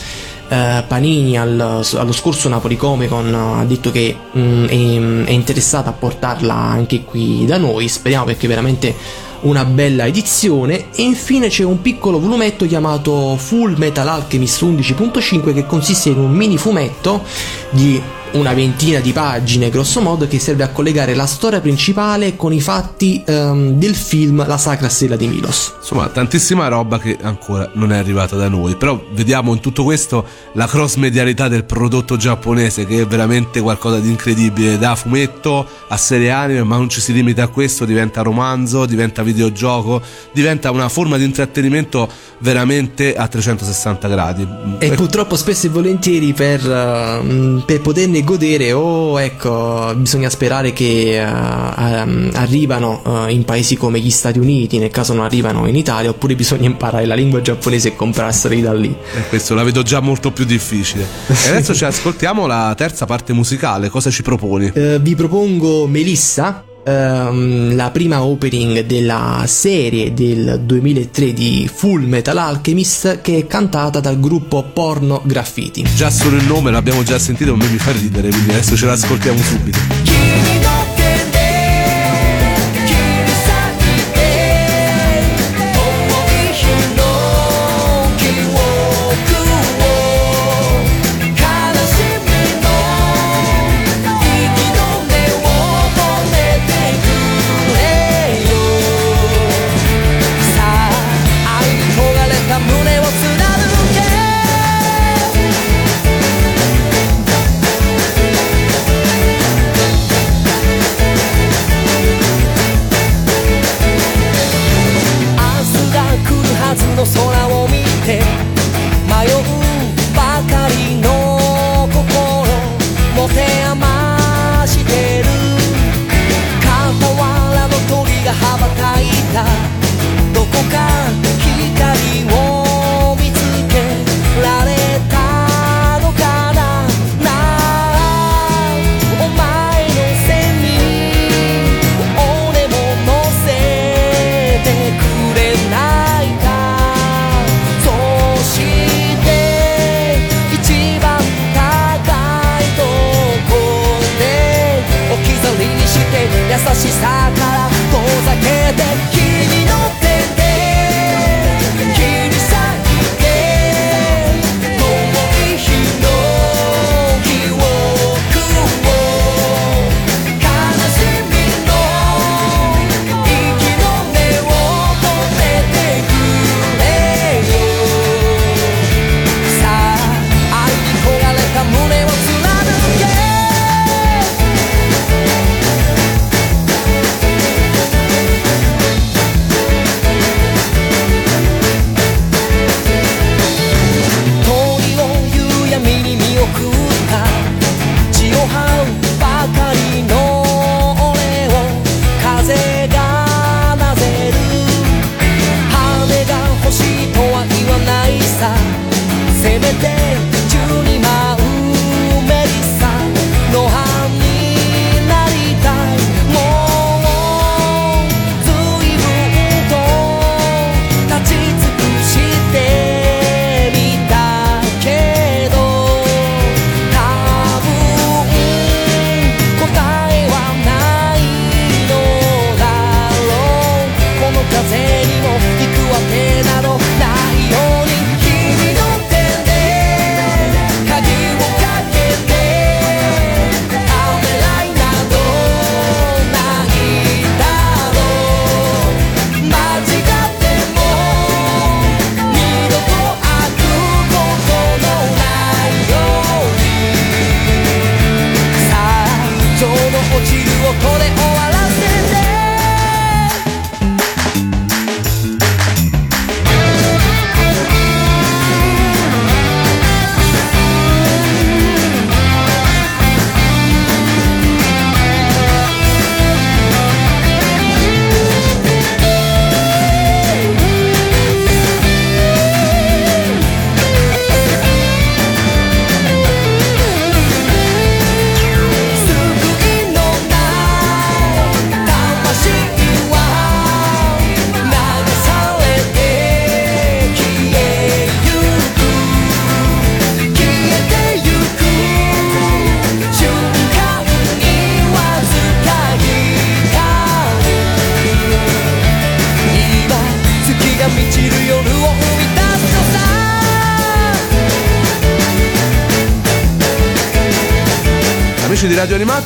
[0.50, 5.89] eh, Panini al, allo scorso Napoli Comic Con ha detto che mm, è, è interessata
[5.89, 7.88] a portarla anche qui da noi.
[7.88, 8.93] Speriamo perché veramente
[9.41, 15.65] una bella edizione e infine c'è un piccolo volumetto chiamato Full Metal Alchemist 11.5 che
[15.65, 17.23] consiste in un mini fumetto
[17.69, 18.01] di
[18.32, 22.61] una ventina di pagine grosso modo che serve a collegare la storia principale con i
[22.61, 25.73] fatti um, del film La Sacra Stella di Milos.
[25.77, 30.25] Insomma, tantissima roba che ancora non è arrivata da noi, però vediamo in tutto questo
[30.53, 35.97] la cross medialità del prodotto giapponese che è veramente qualcosa di incredibile, da fumetto a
[35.97, 40.01] serie anime, ma non ci si limita a questo, diventa romanzo, diventa videogioco,
[40.34, 42.07] diventa una forma di intrattenimento
[42.39, 44.47] veramente a 360 gradi.
[44.77, 50.74] E purtroppo spesso e volentieri per, uh, per poterne poterne godere o ecco bisogna sperare
[50.74, 55.76] che uh, arrivano uh, in paesi come gli Stati Uniti nel caso non arrivano in
[55.76, 58.95] Italia oppure bisogna imparare la lingua giapponese e comprarseli da lì.
[59.15, 61.07] E questo la vedo già molto più difficile.
[61.49, 63.89] E adesso ci ascoltiamo la terza parte musicale.
[63.89, 64.72] Cosa ci proponi?
[64.74, 72.35] Uh, vi propongo Melissa Um, la prima opening della serie del 2003 di Full Metal
[72.35, 75.83] Alchemist che è cantata dal gruppo Porno Graffiti.
[75.95, 78.87] Già solo il nome l'abbiamo già sentito, a me mi fa ridere, quindi adesso ce
[78.87, 80.18] l'ascoltiamo subito.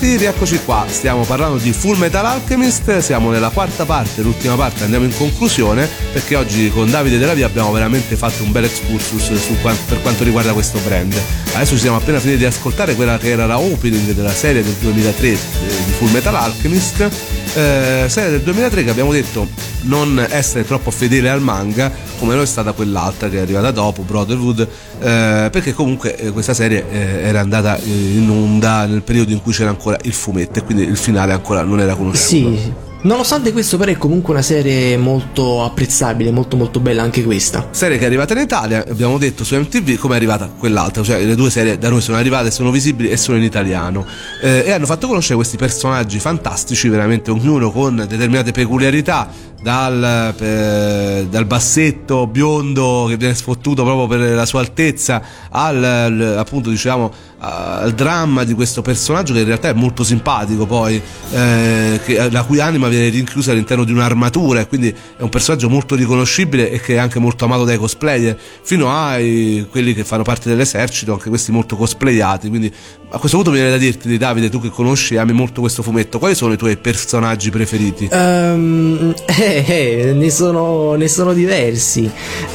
[0.03, 0.85] Animati, rieccoci qua.
[0.89, 2.97] Stiamo parlando di Full Metal Alchemist.
[2.97, 7.45] Siamo nella quarta parte, l'ultima parte, andiamo in conclusione perché oggi con Davide Della Via
[7.45, 9.55] abbiamo veramente fatto un bel excursus su,
[9.87, 11.17] per quanto riguarda questo brand.
[11.53, 14.73] Adesso ci siamo appena finiti di ascoltare quella che era la opening della serie del
[14.73, 15.37] 2003 eh,
[15.85, 17.09] di Full Metal Alchemist.
[17.53, 19.47] Eh, serie del 2003 che abbiamo detto
[19.83, 21.91] non essere troppo fedele al manga
[22.23, 26.53] come lo è stata quell'altra che è arrivata dopo Brotherhood eh, perché comunque eh, questa
[26.53, 30.59] serie eh, era andata eh, in onda nel periodo in cui c'era ancora il fumetto
[30.59, 34.41] e quindi il finale ancora non era conosciuto sì Nonostante questo, però, è comunque una
[34.41, 37.67] serie molto apprezzabile, molto molto bella anche questa.
[37.71, 41.21] Serie che è arrivata in Italia, abbiamo detto su MTV come è arrivata quell'altra, cioè
[41.21, 44.05] le due serie da noi sono arrivate, sono visibili e sono in italiano.
[44.41, 49.29] Eh, e hanno fatto conoscere questi personaggi fantastici, veramente ognuno con determinate peculiarità
[49.63, 56.69] dal, eh, dal, bassetto biondo che viene sfottuto proprio per la sua altezza al appunto
[56.69, 61.01] diciamo al dramma di questo personaggio che in realtà è molto simpatico poi
[61.31, 65.69] eh, che, la cui anima viene rinchiusa all'interno di un'armatura e quindi è un personaggio
[65.69, 70.23] molto riconoscibile e che è anche molto amato dai cosplayer fino a quelli che fanno
[70.23, 72.73] parte dell'esercito anche questi molto cosplayati quindi
[73.09, 75.83] a questo punto mi viene da dirti Davide tu che conosci e ami molto questo
[75.83, 78.07] fumetto quali sono i tuoi personaggi preferiti?
[78.11, 82.09] Um, eh, eh, ne, sono, ne sono diversi.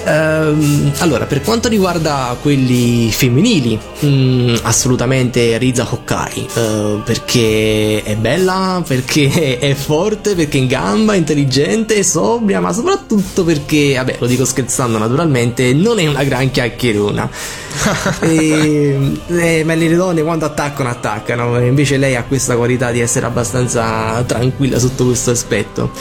[0.05, 8.83] Um, allora, per quanto riguarda quelli femminili, um, assolutamente Riza Hokkai, uh, perché è bella,
[8.87, 14.45] perché è forte, perché è in gamba, intelligente, sobria, ma soprattutto perché, vabbè, lo dico
[14.45, 17.31] scherzando naturalmente, non è una gran chiacchierona.
[18.21, 23.27] e, eh, ma le donne quando attaccano attaccano invece lei ha questa qualità di essere
[23.27, 25.93] abbastanza tranquilla sotto questo aspetto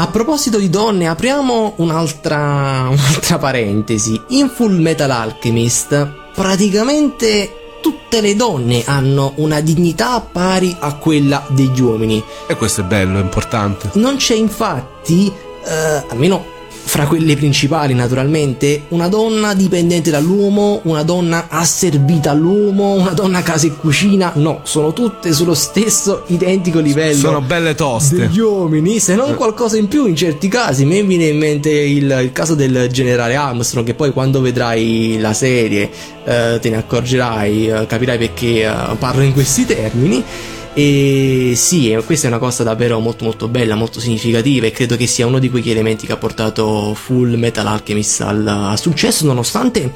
[0.00, 4.18] a proposito di donne, apriamo un'altra, un'altra parentesi.
[4.28, 11.82] In Full Metal Alchemist, praticamente tutte le donne hanno una dignità pari a quella degli
[11.82, 12.24] uomini.
[12.46, 13.90] E questo è bello, è importante.
[13.94, 15.30] Non c'è infatti,
[15.66, 16.46] eh, almeno
[16.82, 23.66] fra quelle principali naturalmente, una donna dipendente dall'uomo, una donna asservita all'uomo, una donna casa
[23.66, 27.18] e cucina, no, sono tutte sullo stesso identico livello.
[27.18, 28.16] Sono belle toste.
[28.16, 32.18] Degli uomini, se non qualcosa in più in certi casi, mi viene in mente il,
[32.22, 35.90] il caso del generale Armstrong che poi quando vedrai la serie
[36.24, 40.24] eh, te ne accorgerai, eh, capirai perché eh, parlo in questi termini.
[40.72, 45.06] E sì, questa è una cosa davvero molto molto bella, molto significativa e credo che
[45.06, 49.92] sia uno di quegli elementi che ha portato Full Metal Alchemist al, al successo, nonostante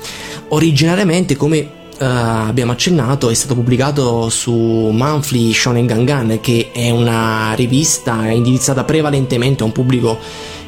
[0.48, 7.52] originariamente come Uh, abbiamo accennato è stato pubblicato su Monthly Shonen Gangan che è una
[7.54, 10.18] rivista indirizzata prevalentemente a un pubblico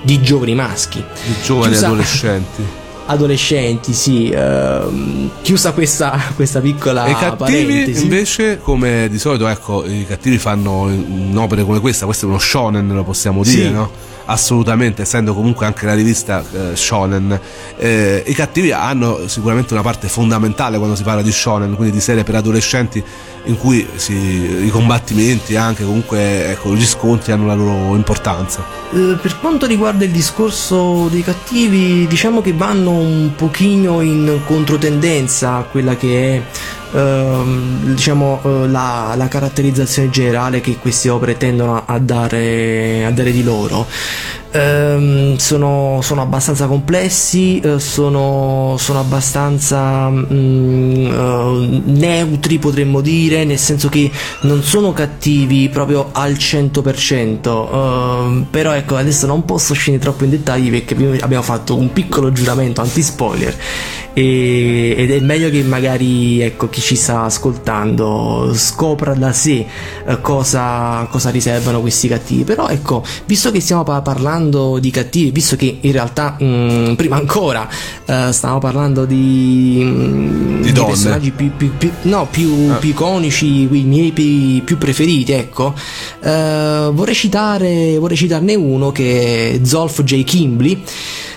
[0.03, 1.03] di giovani maschi.
[1.27, 1.87] Di giovani Chiusa...
[1.89, 2.63] adolescenti
[3.07, 4.33] adolescenti, sì.
[4.35, 8.03] Uh, chiusa questa, questa piccola e i cattivi parentesi.
[8.03, 12.89] invece, come di solito, ecco, i cattivi fanno un'opera come questa, questo è uno shonen,
[12.89, 13.73] lo possiamo dire, sì.
[13.73, 13.91] no?
[14.27, 17.41] Assolutamente, essendo comunque anche la rivista eh, Shonen.
[17.77, 22.01] Eh, I cattivi hanno sicuramente una parte fondamentale quando si parla di Shonen, quindi di
[22.01, 23.03] serie per adolescenti
[23.45, 28.64] in cui si, i combattimenti anche comunque ecco, gli scontri hanno la loro importanza.
[28.93, 35.55] Eh, per quanto riguarda il discorso dei cattivi, diciamo che vanno un pochino in controtendenza
[35.55, 36.43] a quella che è
[36.93, 43.32] Ehm, diciamo, uh, la, la, caratterizzazione generale che queste opere tendono a dare, a dare
[43.32, 43.87] di loro.
[44.53, 53.59] Um, sono, sono, abbastanza complessi, uh, sono, sono, abbastanza um, uh, neutri potremmo dire, nel
[53.59, 54.11] senso che
[54.43, 60.30] non sono cattivi proprio al 100%, uh, però ecco adesso non posso scendere troppo in
[60.30, 63.55] dettagli perché abbiamo fatto un piccolo giuramento anti-spoiler
[64.19, 69.67] e, ed è meglio che magari ecco, chi ci sta ascoltando scopra da sé
[70.07, 72.45] eh, cosa, cosa, riservano questi cattivi.
[72.45, 77.17] Però ecco, visto che stiamo parlando di cattivi, visto che in realtà mh, mm, prima
[77.17, 77.69] ancora
[78.07, 82.77] uh, stavamo parlando di, mh, mm, di, di personaggi più, più, più, no, più, ah.
[82.77, 85.75] più iconici, i miei più, preferiti, ecco,
[86.21, 90.25] uh, vorrei, citare, vorrei citarne uno che è Zolf J.
[90.25, 90.83] Kimbley.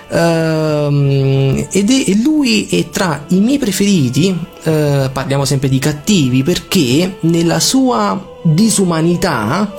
[0.10, 7.18] Uh, ed è, lui è tra i miei preferiti, uh, parliamo sempre di cattivi, perché
[7.22, 9.72] nella sua disumanità,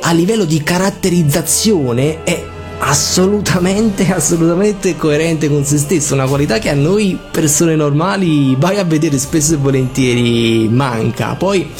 [0.00, 2.42] a livello di caratterizzazione, è
[2.78, 8.84] assolutamente, assolutamente coerente con se stesso, una qualità che a noi persone normali, vai a
[8.84, 11.34] vedere spesso e volentieri, manca.
[11.34, 11.70] Poi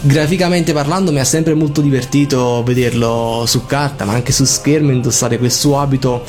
[0.00, 5.38] graficamente parlando mi ha sempre molto divertito vederlo su carta ma anche su schermo indossare
[5.38, 6.24] quel suo abito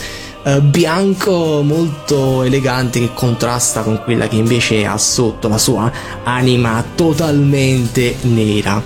[0.45, 5.91] eh, bianco molto elegante che contrasta con quella che invece ha sotto la sua
[6.23, 8.81] anima totalmente nera.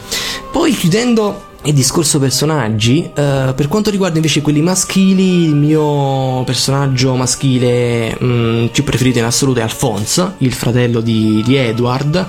[0.52, 7.16] Poi chiudendo il discorso personaggi, eh, per quanto riguarda invece quelli maschili, il mio personaggio
[7.16, 12.28] maschile mh, mm, più preferito in assoluto è Alphonse, il fratello di, di Edward.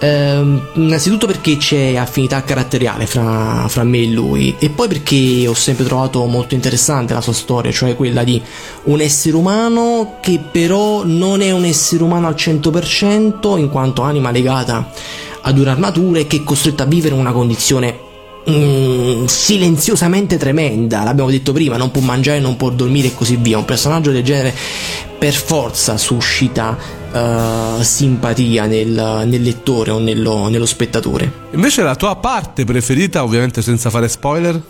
[0.00, 5.54] Eh, innanzitutto perché c'è affinità caratteriale fra, fra, me e lui, e poi perché ho
[5.54, 8.42] sempre trovato molto interessante la sua storia, cioè quella di
[8.84, 14.32] un essere umano che però non è un essere umano al 100% in quanto anima
[14.32, 14.90] legata
[15.42, 18.12] ad un'armatura e che è costretto a vivere una condizione
[18.50, 23.58] mm, silenziosamente tremenda, l'abbiamo detto prima, non può mangiare, non può dormire e così via.
[23.58, 24.54] Un personaggio del genere
[25.18, 26.76] per forza suscita
[27.12, 31.30] uh, simpatia nel, nel, lettore o nello, nello spettatore.
[31.52, 34.60] Invece la tua parte preferita, ovviamente senza fare spoiler?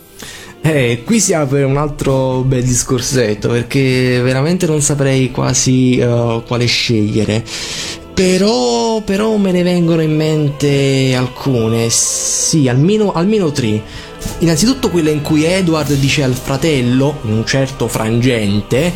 [0.61, 6.65] Eh, qui si apre un altro bel discorsetto perché veramente non saprei quasi uh, quale
[6.65, 7.43] scegliere.
[8.15, 13.81] Però, però me ne vengono in mente alcune, sì, almeno, almeno tre.
[14.39, 18.91] Innanzitutto quella in cui Edward dice al fratello, in un certo frangente,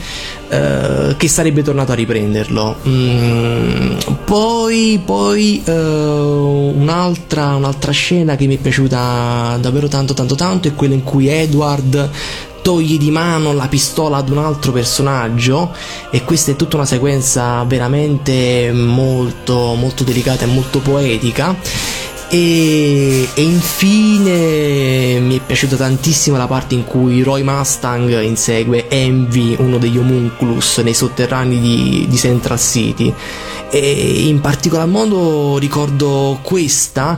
[0.50, 2.78] uh, che sarebbe tornato a riprenderlo.
[2.88, 10.68] Mm, poi, poi uh, un'altra, un'altra scena che mi è piaciuta davvero tanto tanto tanto
[10.68, 12.10] è quella in cui Edward
[12.70, 15.74] togli di mano la pistola ad un altro personaggio
[16.12, 21.56] e questa è tutta una sequenza veramente molto molto delicata e molto poetica
[22.30, 29.56] e, e, infine mi è piaciuta tantissimo la parte in cui Roy Mustang insegue Envy,
[29.58, 33.12] uno degli homunculus, nei sotterranei di, di Central City.
[33.72, 37.18] E in particolar modo ricordo questa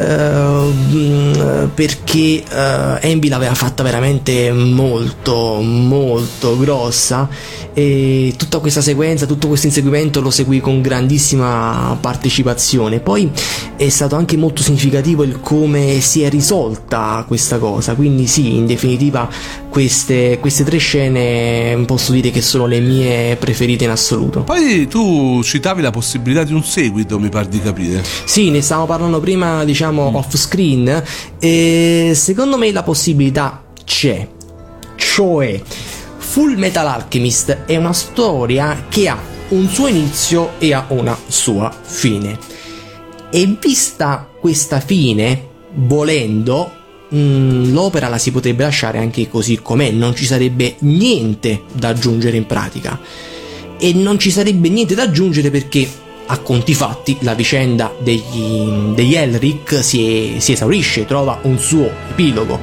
[0.00, 7.28] Uh, perché uh, Envy l'aveva fatta veramente molto molto grossa
[7.72, 13.00] e tutta questa sequenza tutto questo inseguimento lo seguì con grandissima partecipazione.
[13.00, 13.30] Poi
[13.76, 17.94] è stato anche molto significativo il come si è risolta questa cosa.
[17.94, 19.28] Quindi sì in definitiva
[19.70, 24.42] queste, queste tre scene posso dire che sono le mie preferite in assoluto.
[24.42, 28.04] Poi tu citavi la possibilità di un seguito mi pare di capire.
[28.24, 30.14] Sì ne stavamo parlando prima diciamo mm.
[30.14, 31.02] off screen
[31.38, 34.28] e secondo me la possibilità c'è.
[34.96, 35.62] Cioè
[36.18, 39.18] Full Metal Alchemist è una storia che ha
[39.48, 42.38] un suo inizio e ha una sua fine.
[43.30, 46.78] E vista questa fine volendo
[47.14, 52.36] mm, l'opera la si potrebbe lasciare anche così com'è non ci sarebbe niente da aggiungere
[52.36, 52.98] in pratica
[53.78, 55.88] e non ci sarebbe niente da aggiungere perché
[56.26, 62.60] a conti fatti la vicenda degli, degli Elric si, si esaurisce, trova un suo epilogo.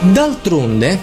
[0.00, 0.98] D'altronde,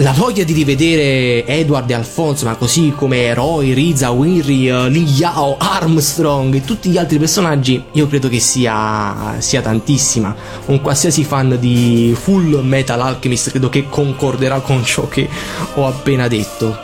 [0.00, 5.02] la voglia di rivedere Edward e Alfonso, ma così come Roy, Riza, Winry, uh, Li
[5.02, 10.34] Yao, Armstrong e tutti gli altri personaggi, io credo che sia, sia tantissima.
[10.66, 15.28] Un qualsiasi fan di Full Metal Alchemist credo che concorderà con ciò che
[15.74, 16.78] ho appena detto.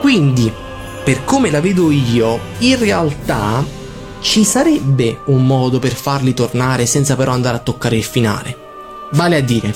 [0.00, 0.52] Quindi,
[1.02, 3.64] per come la vedo io, in realtà
[4.20, 8.56] ci sarebbe un modo per farli tornare senza però andare a toccare il finale.
[9.10, 9.74] Vale a dire,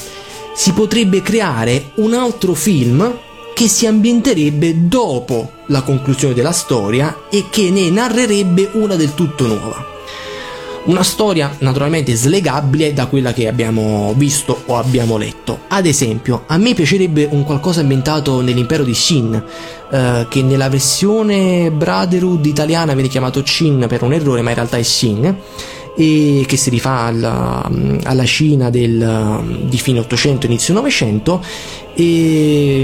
[0.58, 3.16] si potrebbe creare un altro film
[3.54, 9.46] che si ambienterebbe dopo la conclusione della storia e che ne narrerebbe una del tutto
[9.46, 9.86] nuova.
[10.86, 15.60] Una storia naturalmente slegabile da quella che abbiamo visto o abbiamo letto.
[15.68, 19.40] Ad esempio, a me piacerebbe un qualcosa ambientato nell'impero di Shin,
[19.92, 24.76] eh, che nella versione Brotherhood italiana viene chiamato Shin per un errore, ma in realtà
[24.76, 25.36] è Shin
[26.00, 27.68] e che si rifà alla,
[28.04, 31.44] alla Cina del, di fine 800 inizio 900
[31.94, 32.82] e,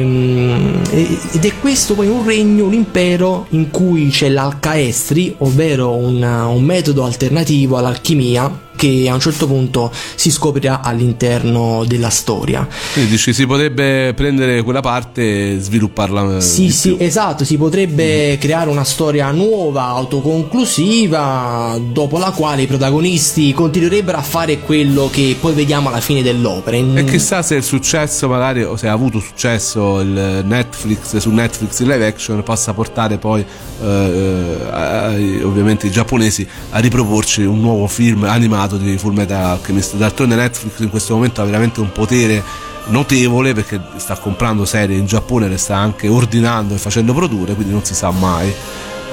[1.30, 6.62] ed è questo poi un regno, un impero in cui c'è l'alcaestri ovvero un, un
[6.64, 12.66] metodo alternativo all'alchimia che a un certo punto si scoprirà all'interno della storia.
[12.92, 16.36] Quindi dici si potrebbe prendere quella parte e svilupparla.
[16.36, 17.04] Eh, sì, sì, più.
[17.04, 18.40] esatto, si potrebbe mm.
[18.40, 25.36] creare una storia nuova, autoconclusiva, dopo la quale i protagonisti continuerebbero a fare quello che
[25.38, 26.76] poi vediamo alla fine dell'opera.
[26.76, 31.80] E chissà se il successo, magari, o se ha avuto successo il Netflix su Netflix
[31.80, 33.44] in live action, possa portare poi
[33.82, 39.42] eh, eh, ovviamente i giapponesi a riproporci un nuovo film animato campionato di Full Metal
[39.42, 39.96] Alchemist.
[39.96, 42.42] D'altronde Netflix in questo momento ha veramente un potere
[42.86, 47.72] notevole perché sta comprando serie in Giappone, le sta anche ordinando e facendo produrre, quindi
[47.72, 48.52] non si sa mai.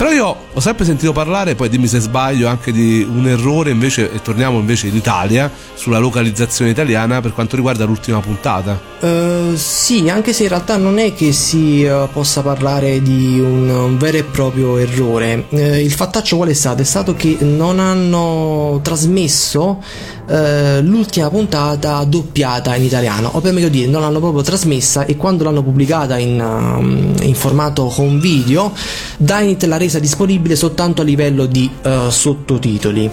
[0.01, 4.11] Però io ho sempre sentito parlare, poi dimmi se sbaglio, anche di un errore invece,
[4.11, 8.79] e torniamo invece in Italia, sulla localizzazione italiana per quanto riguarda l'ultima puntata.
[8.99, 13.69] Uh, sì, anche se in realtà non è che si uh, possa parlare di un,
[13.69, 15.45] un, vero e proprio errore.
[15.49, 16.81] Uh, il fattaccio qual è stato?
[16.81, 19.83] È stato che non hanno trasmesso
[20.31, 25.43] l'ultima puntata doppiata in italiano, o per meglio dire, non l'hanno proprio trasmessa e quando
[25.43, 28.71] l'hanno pubblicata in, um, in formato home video,
[29.17, 31.69] Dynit l'ha resa disponibile soltanto a livello di
[32.09, 33.09] sottotitoli.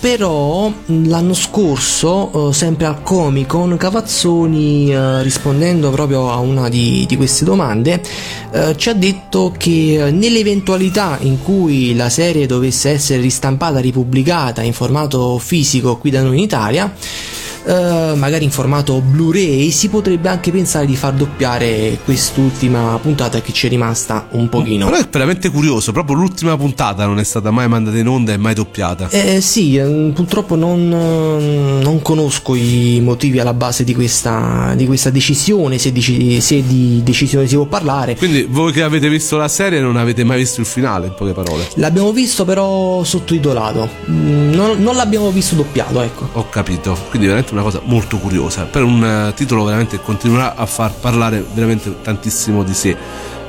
[0.00, 7.44] però l'anno scorso, sempre al Comic Con, Cavazzoni rispondendo proprio a una di, di queste
[7.44, 8.00] domande,
[8.76, 15.38] ci ha detto che nell'eventualità in cui la serie dovesse essere ristampata, ripubblicata in formato
[15.38, 16.92] fisico qui da noi in Italia,
[17.66, 23.52] eh, magari in formato Blu-ray, si potrebbe anche pensare di far doppiare quest'ultima puntata che
[23.52, 24.86] ci è rimasta un pochino.
[24.86, 28.36] Però è veramente curioso, proprio l'ultima puntata non è stata mai mandata in onda e
[28.36, 29.08] mai doppiata.
[29.10, 35.10] Eh sì, eh, purtroppo non, non, conosco i motivi alla base di questa, di questa
[35.10, 38.14] decisione, se, dici, se, di decisione si può parlare.
[38.14, 41.32] Quindi voi che avete visto la serie non avete mai visto il finale, in poche
[41.32, 41.66] parole.
[41.74, 46.28] L'abbiamo visto però sottotitolato, mm, non, non l'abbiamo visto doppiato, ecco.
[46.34, 50.54] Ho capito, quindi veramente una cosa molto curiosa per un uh, titolo veramente che continuerà
[50.54, 52.96] a far parlare veramente tantissimo di sé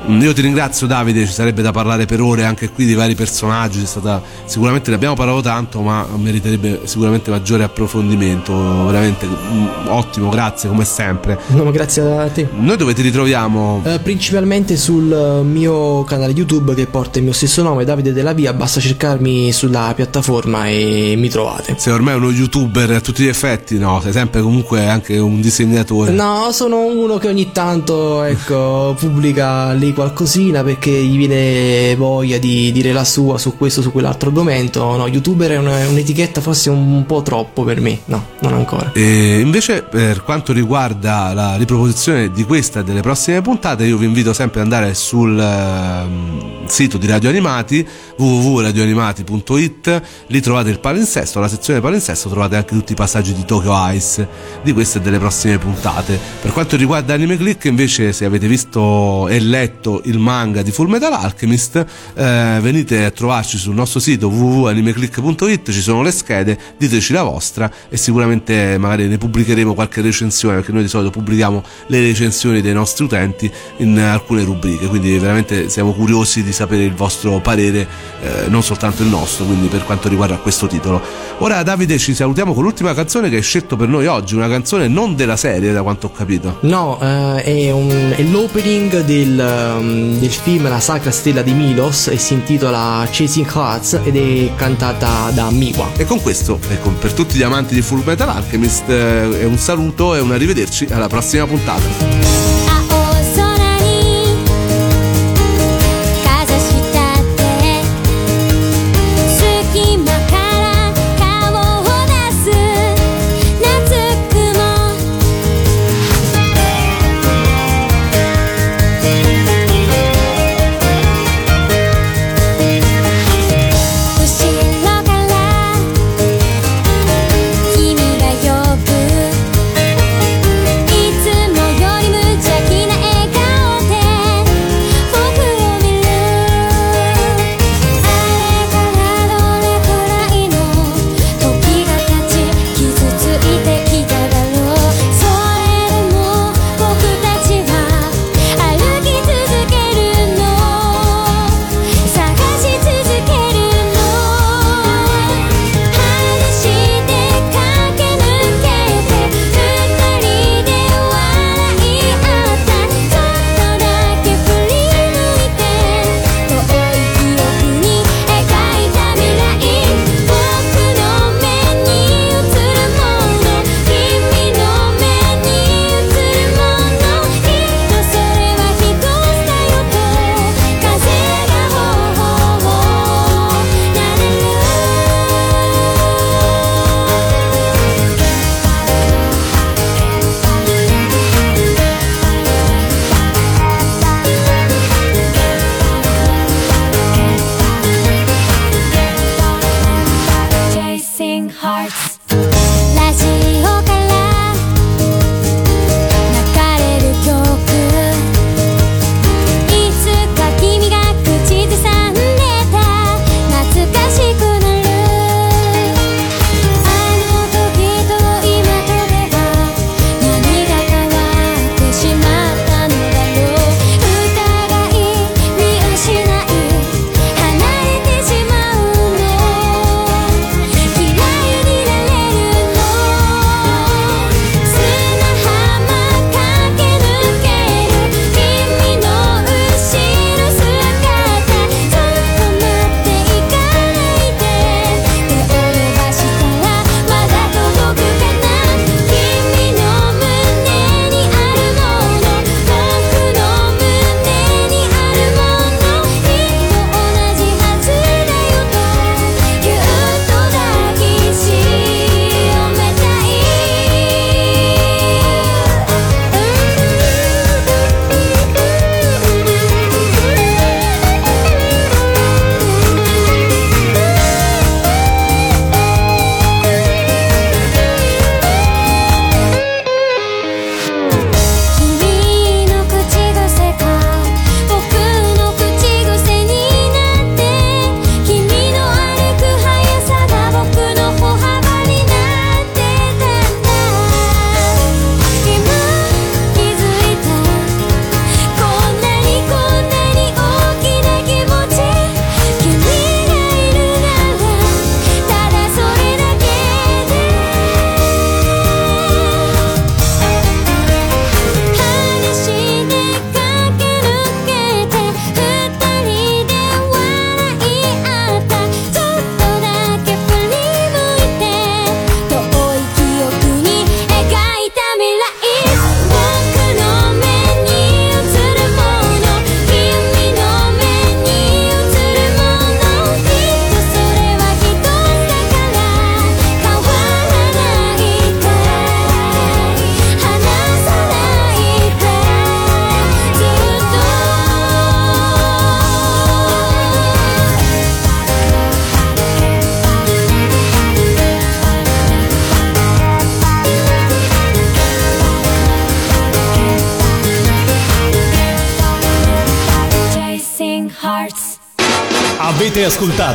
[0.06, 3.86] io ti ringrazio Davide, ci sarebbe da parlare per ore anche qui di vari personaggi,
[3.86, 8.54] stata, sicuramente ne abbiamo parlato tanto ma meriterebbe sicuramente maggiore approfondimento,
[8.86, 11.40] veramente mm, ottimo, grazie come sempre.
[11.48, 12.48] No, grazie a te.
[12.54, 13.82] Noi dove ti ritroviamo?
[13.84, 18.54] Eh, principalmente sul mio canale YouTube che porta il mio stesso nome, Davide della Via,
[18.54, 21.76] basta cercarmi sulla piattaforma e mi trovate.
[21.78, 24.00] Sei ormai uno youtuber a tutti gli effetti, no?
[24.02, 26.12] Sei sempre comunque anche un disegnatore.
[26.12, 32.72] No, sono uno che ogni tanto ecco, pubblica lì qualcosina perché gli viene voglia di
[32.72, 34.96] dire la sua su questo su quell'altro argomento.
[34.96, 38.00] No, youtuber è un'etichetta forse un po' troppo per me.
[38.06, 38.92] No, non ancora.
[38.94, 44.06] E invece, per quanto riguarda la riproposizione di questa e delle prossime puntate, io vi
[44.06, 50.02] invito sempre ad andare sul uh, sito di Radio Animati www.radioanimati.it.
[50.28, 54.28] Lì trovate il palinsesto, la sezione palinsesto trovate anche tutti i passaggi di Tokyo Ice
[54.64, 56.20] di queste e delle prossime puntate.
[56.42, 60.72] Per quanto riguarda Anime Click, invece, se avete visto e letto letto il manga di
[60.72, 67.14] Full Alchemist, eh, venite a trovarci sul nostro sito www.animeclick.it, ci sono le schede, diteci
[67.14, 72.00] la vostra e sicuramente magari ne pubblicheremo qualche recensione perché noi di solito pubblichiamo le
[72.00, 77.40] recensioni dei nostri utenti in alcune rubriche, quindi veramente siamo curiosi di sapere il vostro
[77.40, 77.88] parere,
[78.22, 81.02] eh, non soltanto il nostro, quindi per quanto riguarda questo titolo.
[81.40, 84.88] Ora Davide ci salutiamo con l'ultima canzone che hai scelto per noi oggi, una canzone
[84.88, 86.58] non della serie da quanto ho capito.
[86.62, 89.38] No, eh, è, un, è l'opening del
[89.76, 94.56] um, del film La Sacra Stella di Milos e si intitola Chasing Hearts ed è
[94.56, 95.90] cantata da Miwa.
[95.98, 99.58] E con questo, ecco, per tutti gli amanti di Full Metal Alchemist, eh, è un
[99.58, 102.67] saluto e un arrivederci alla prossima puntata.「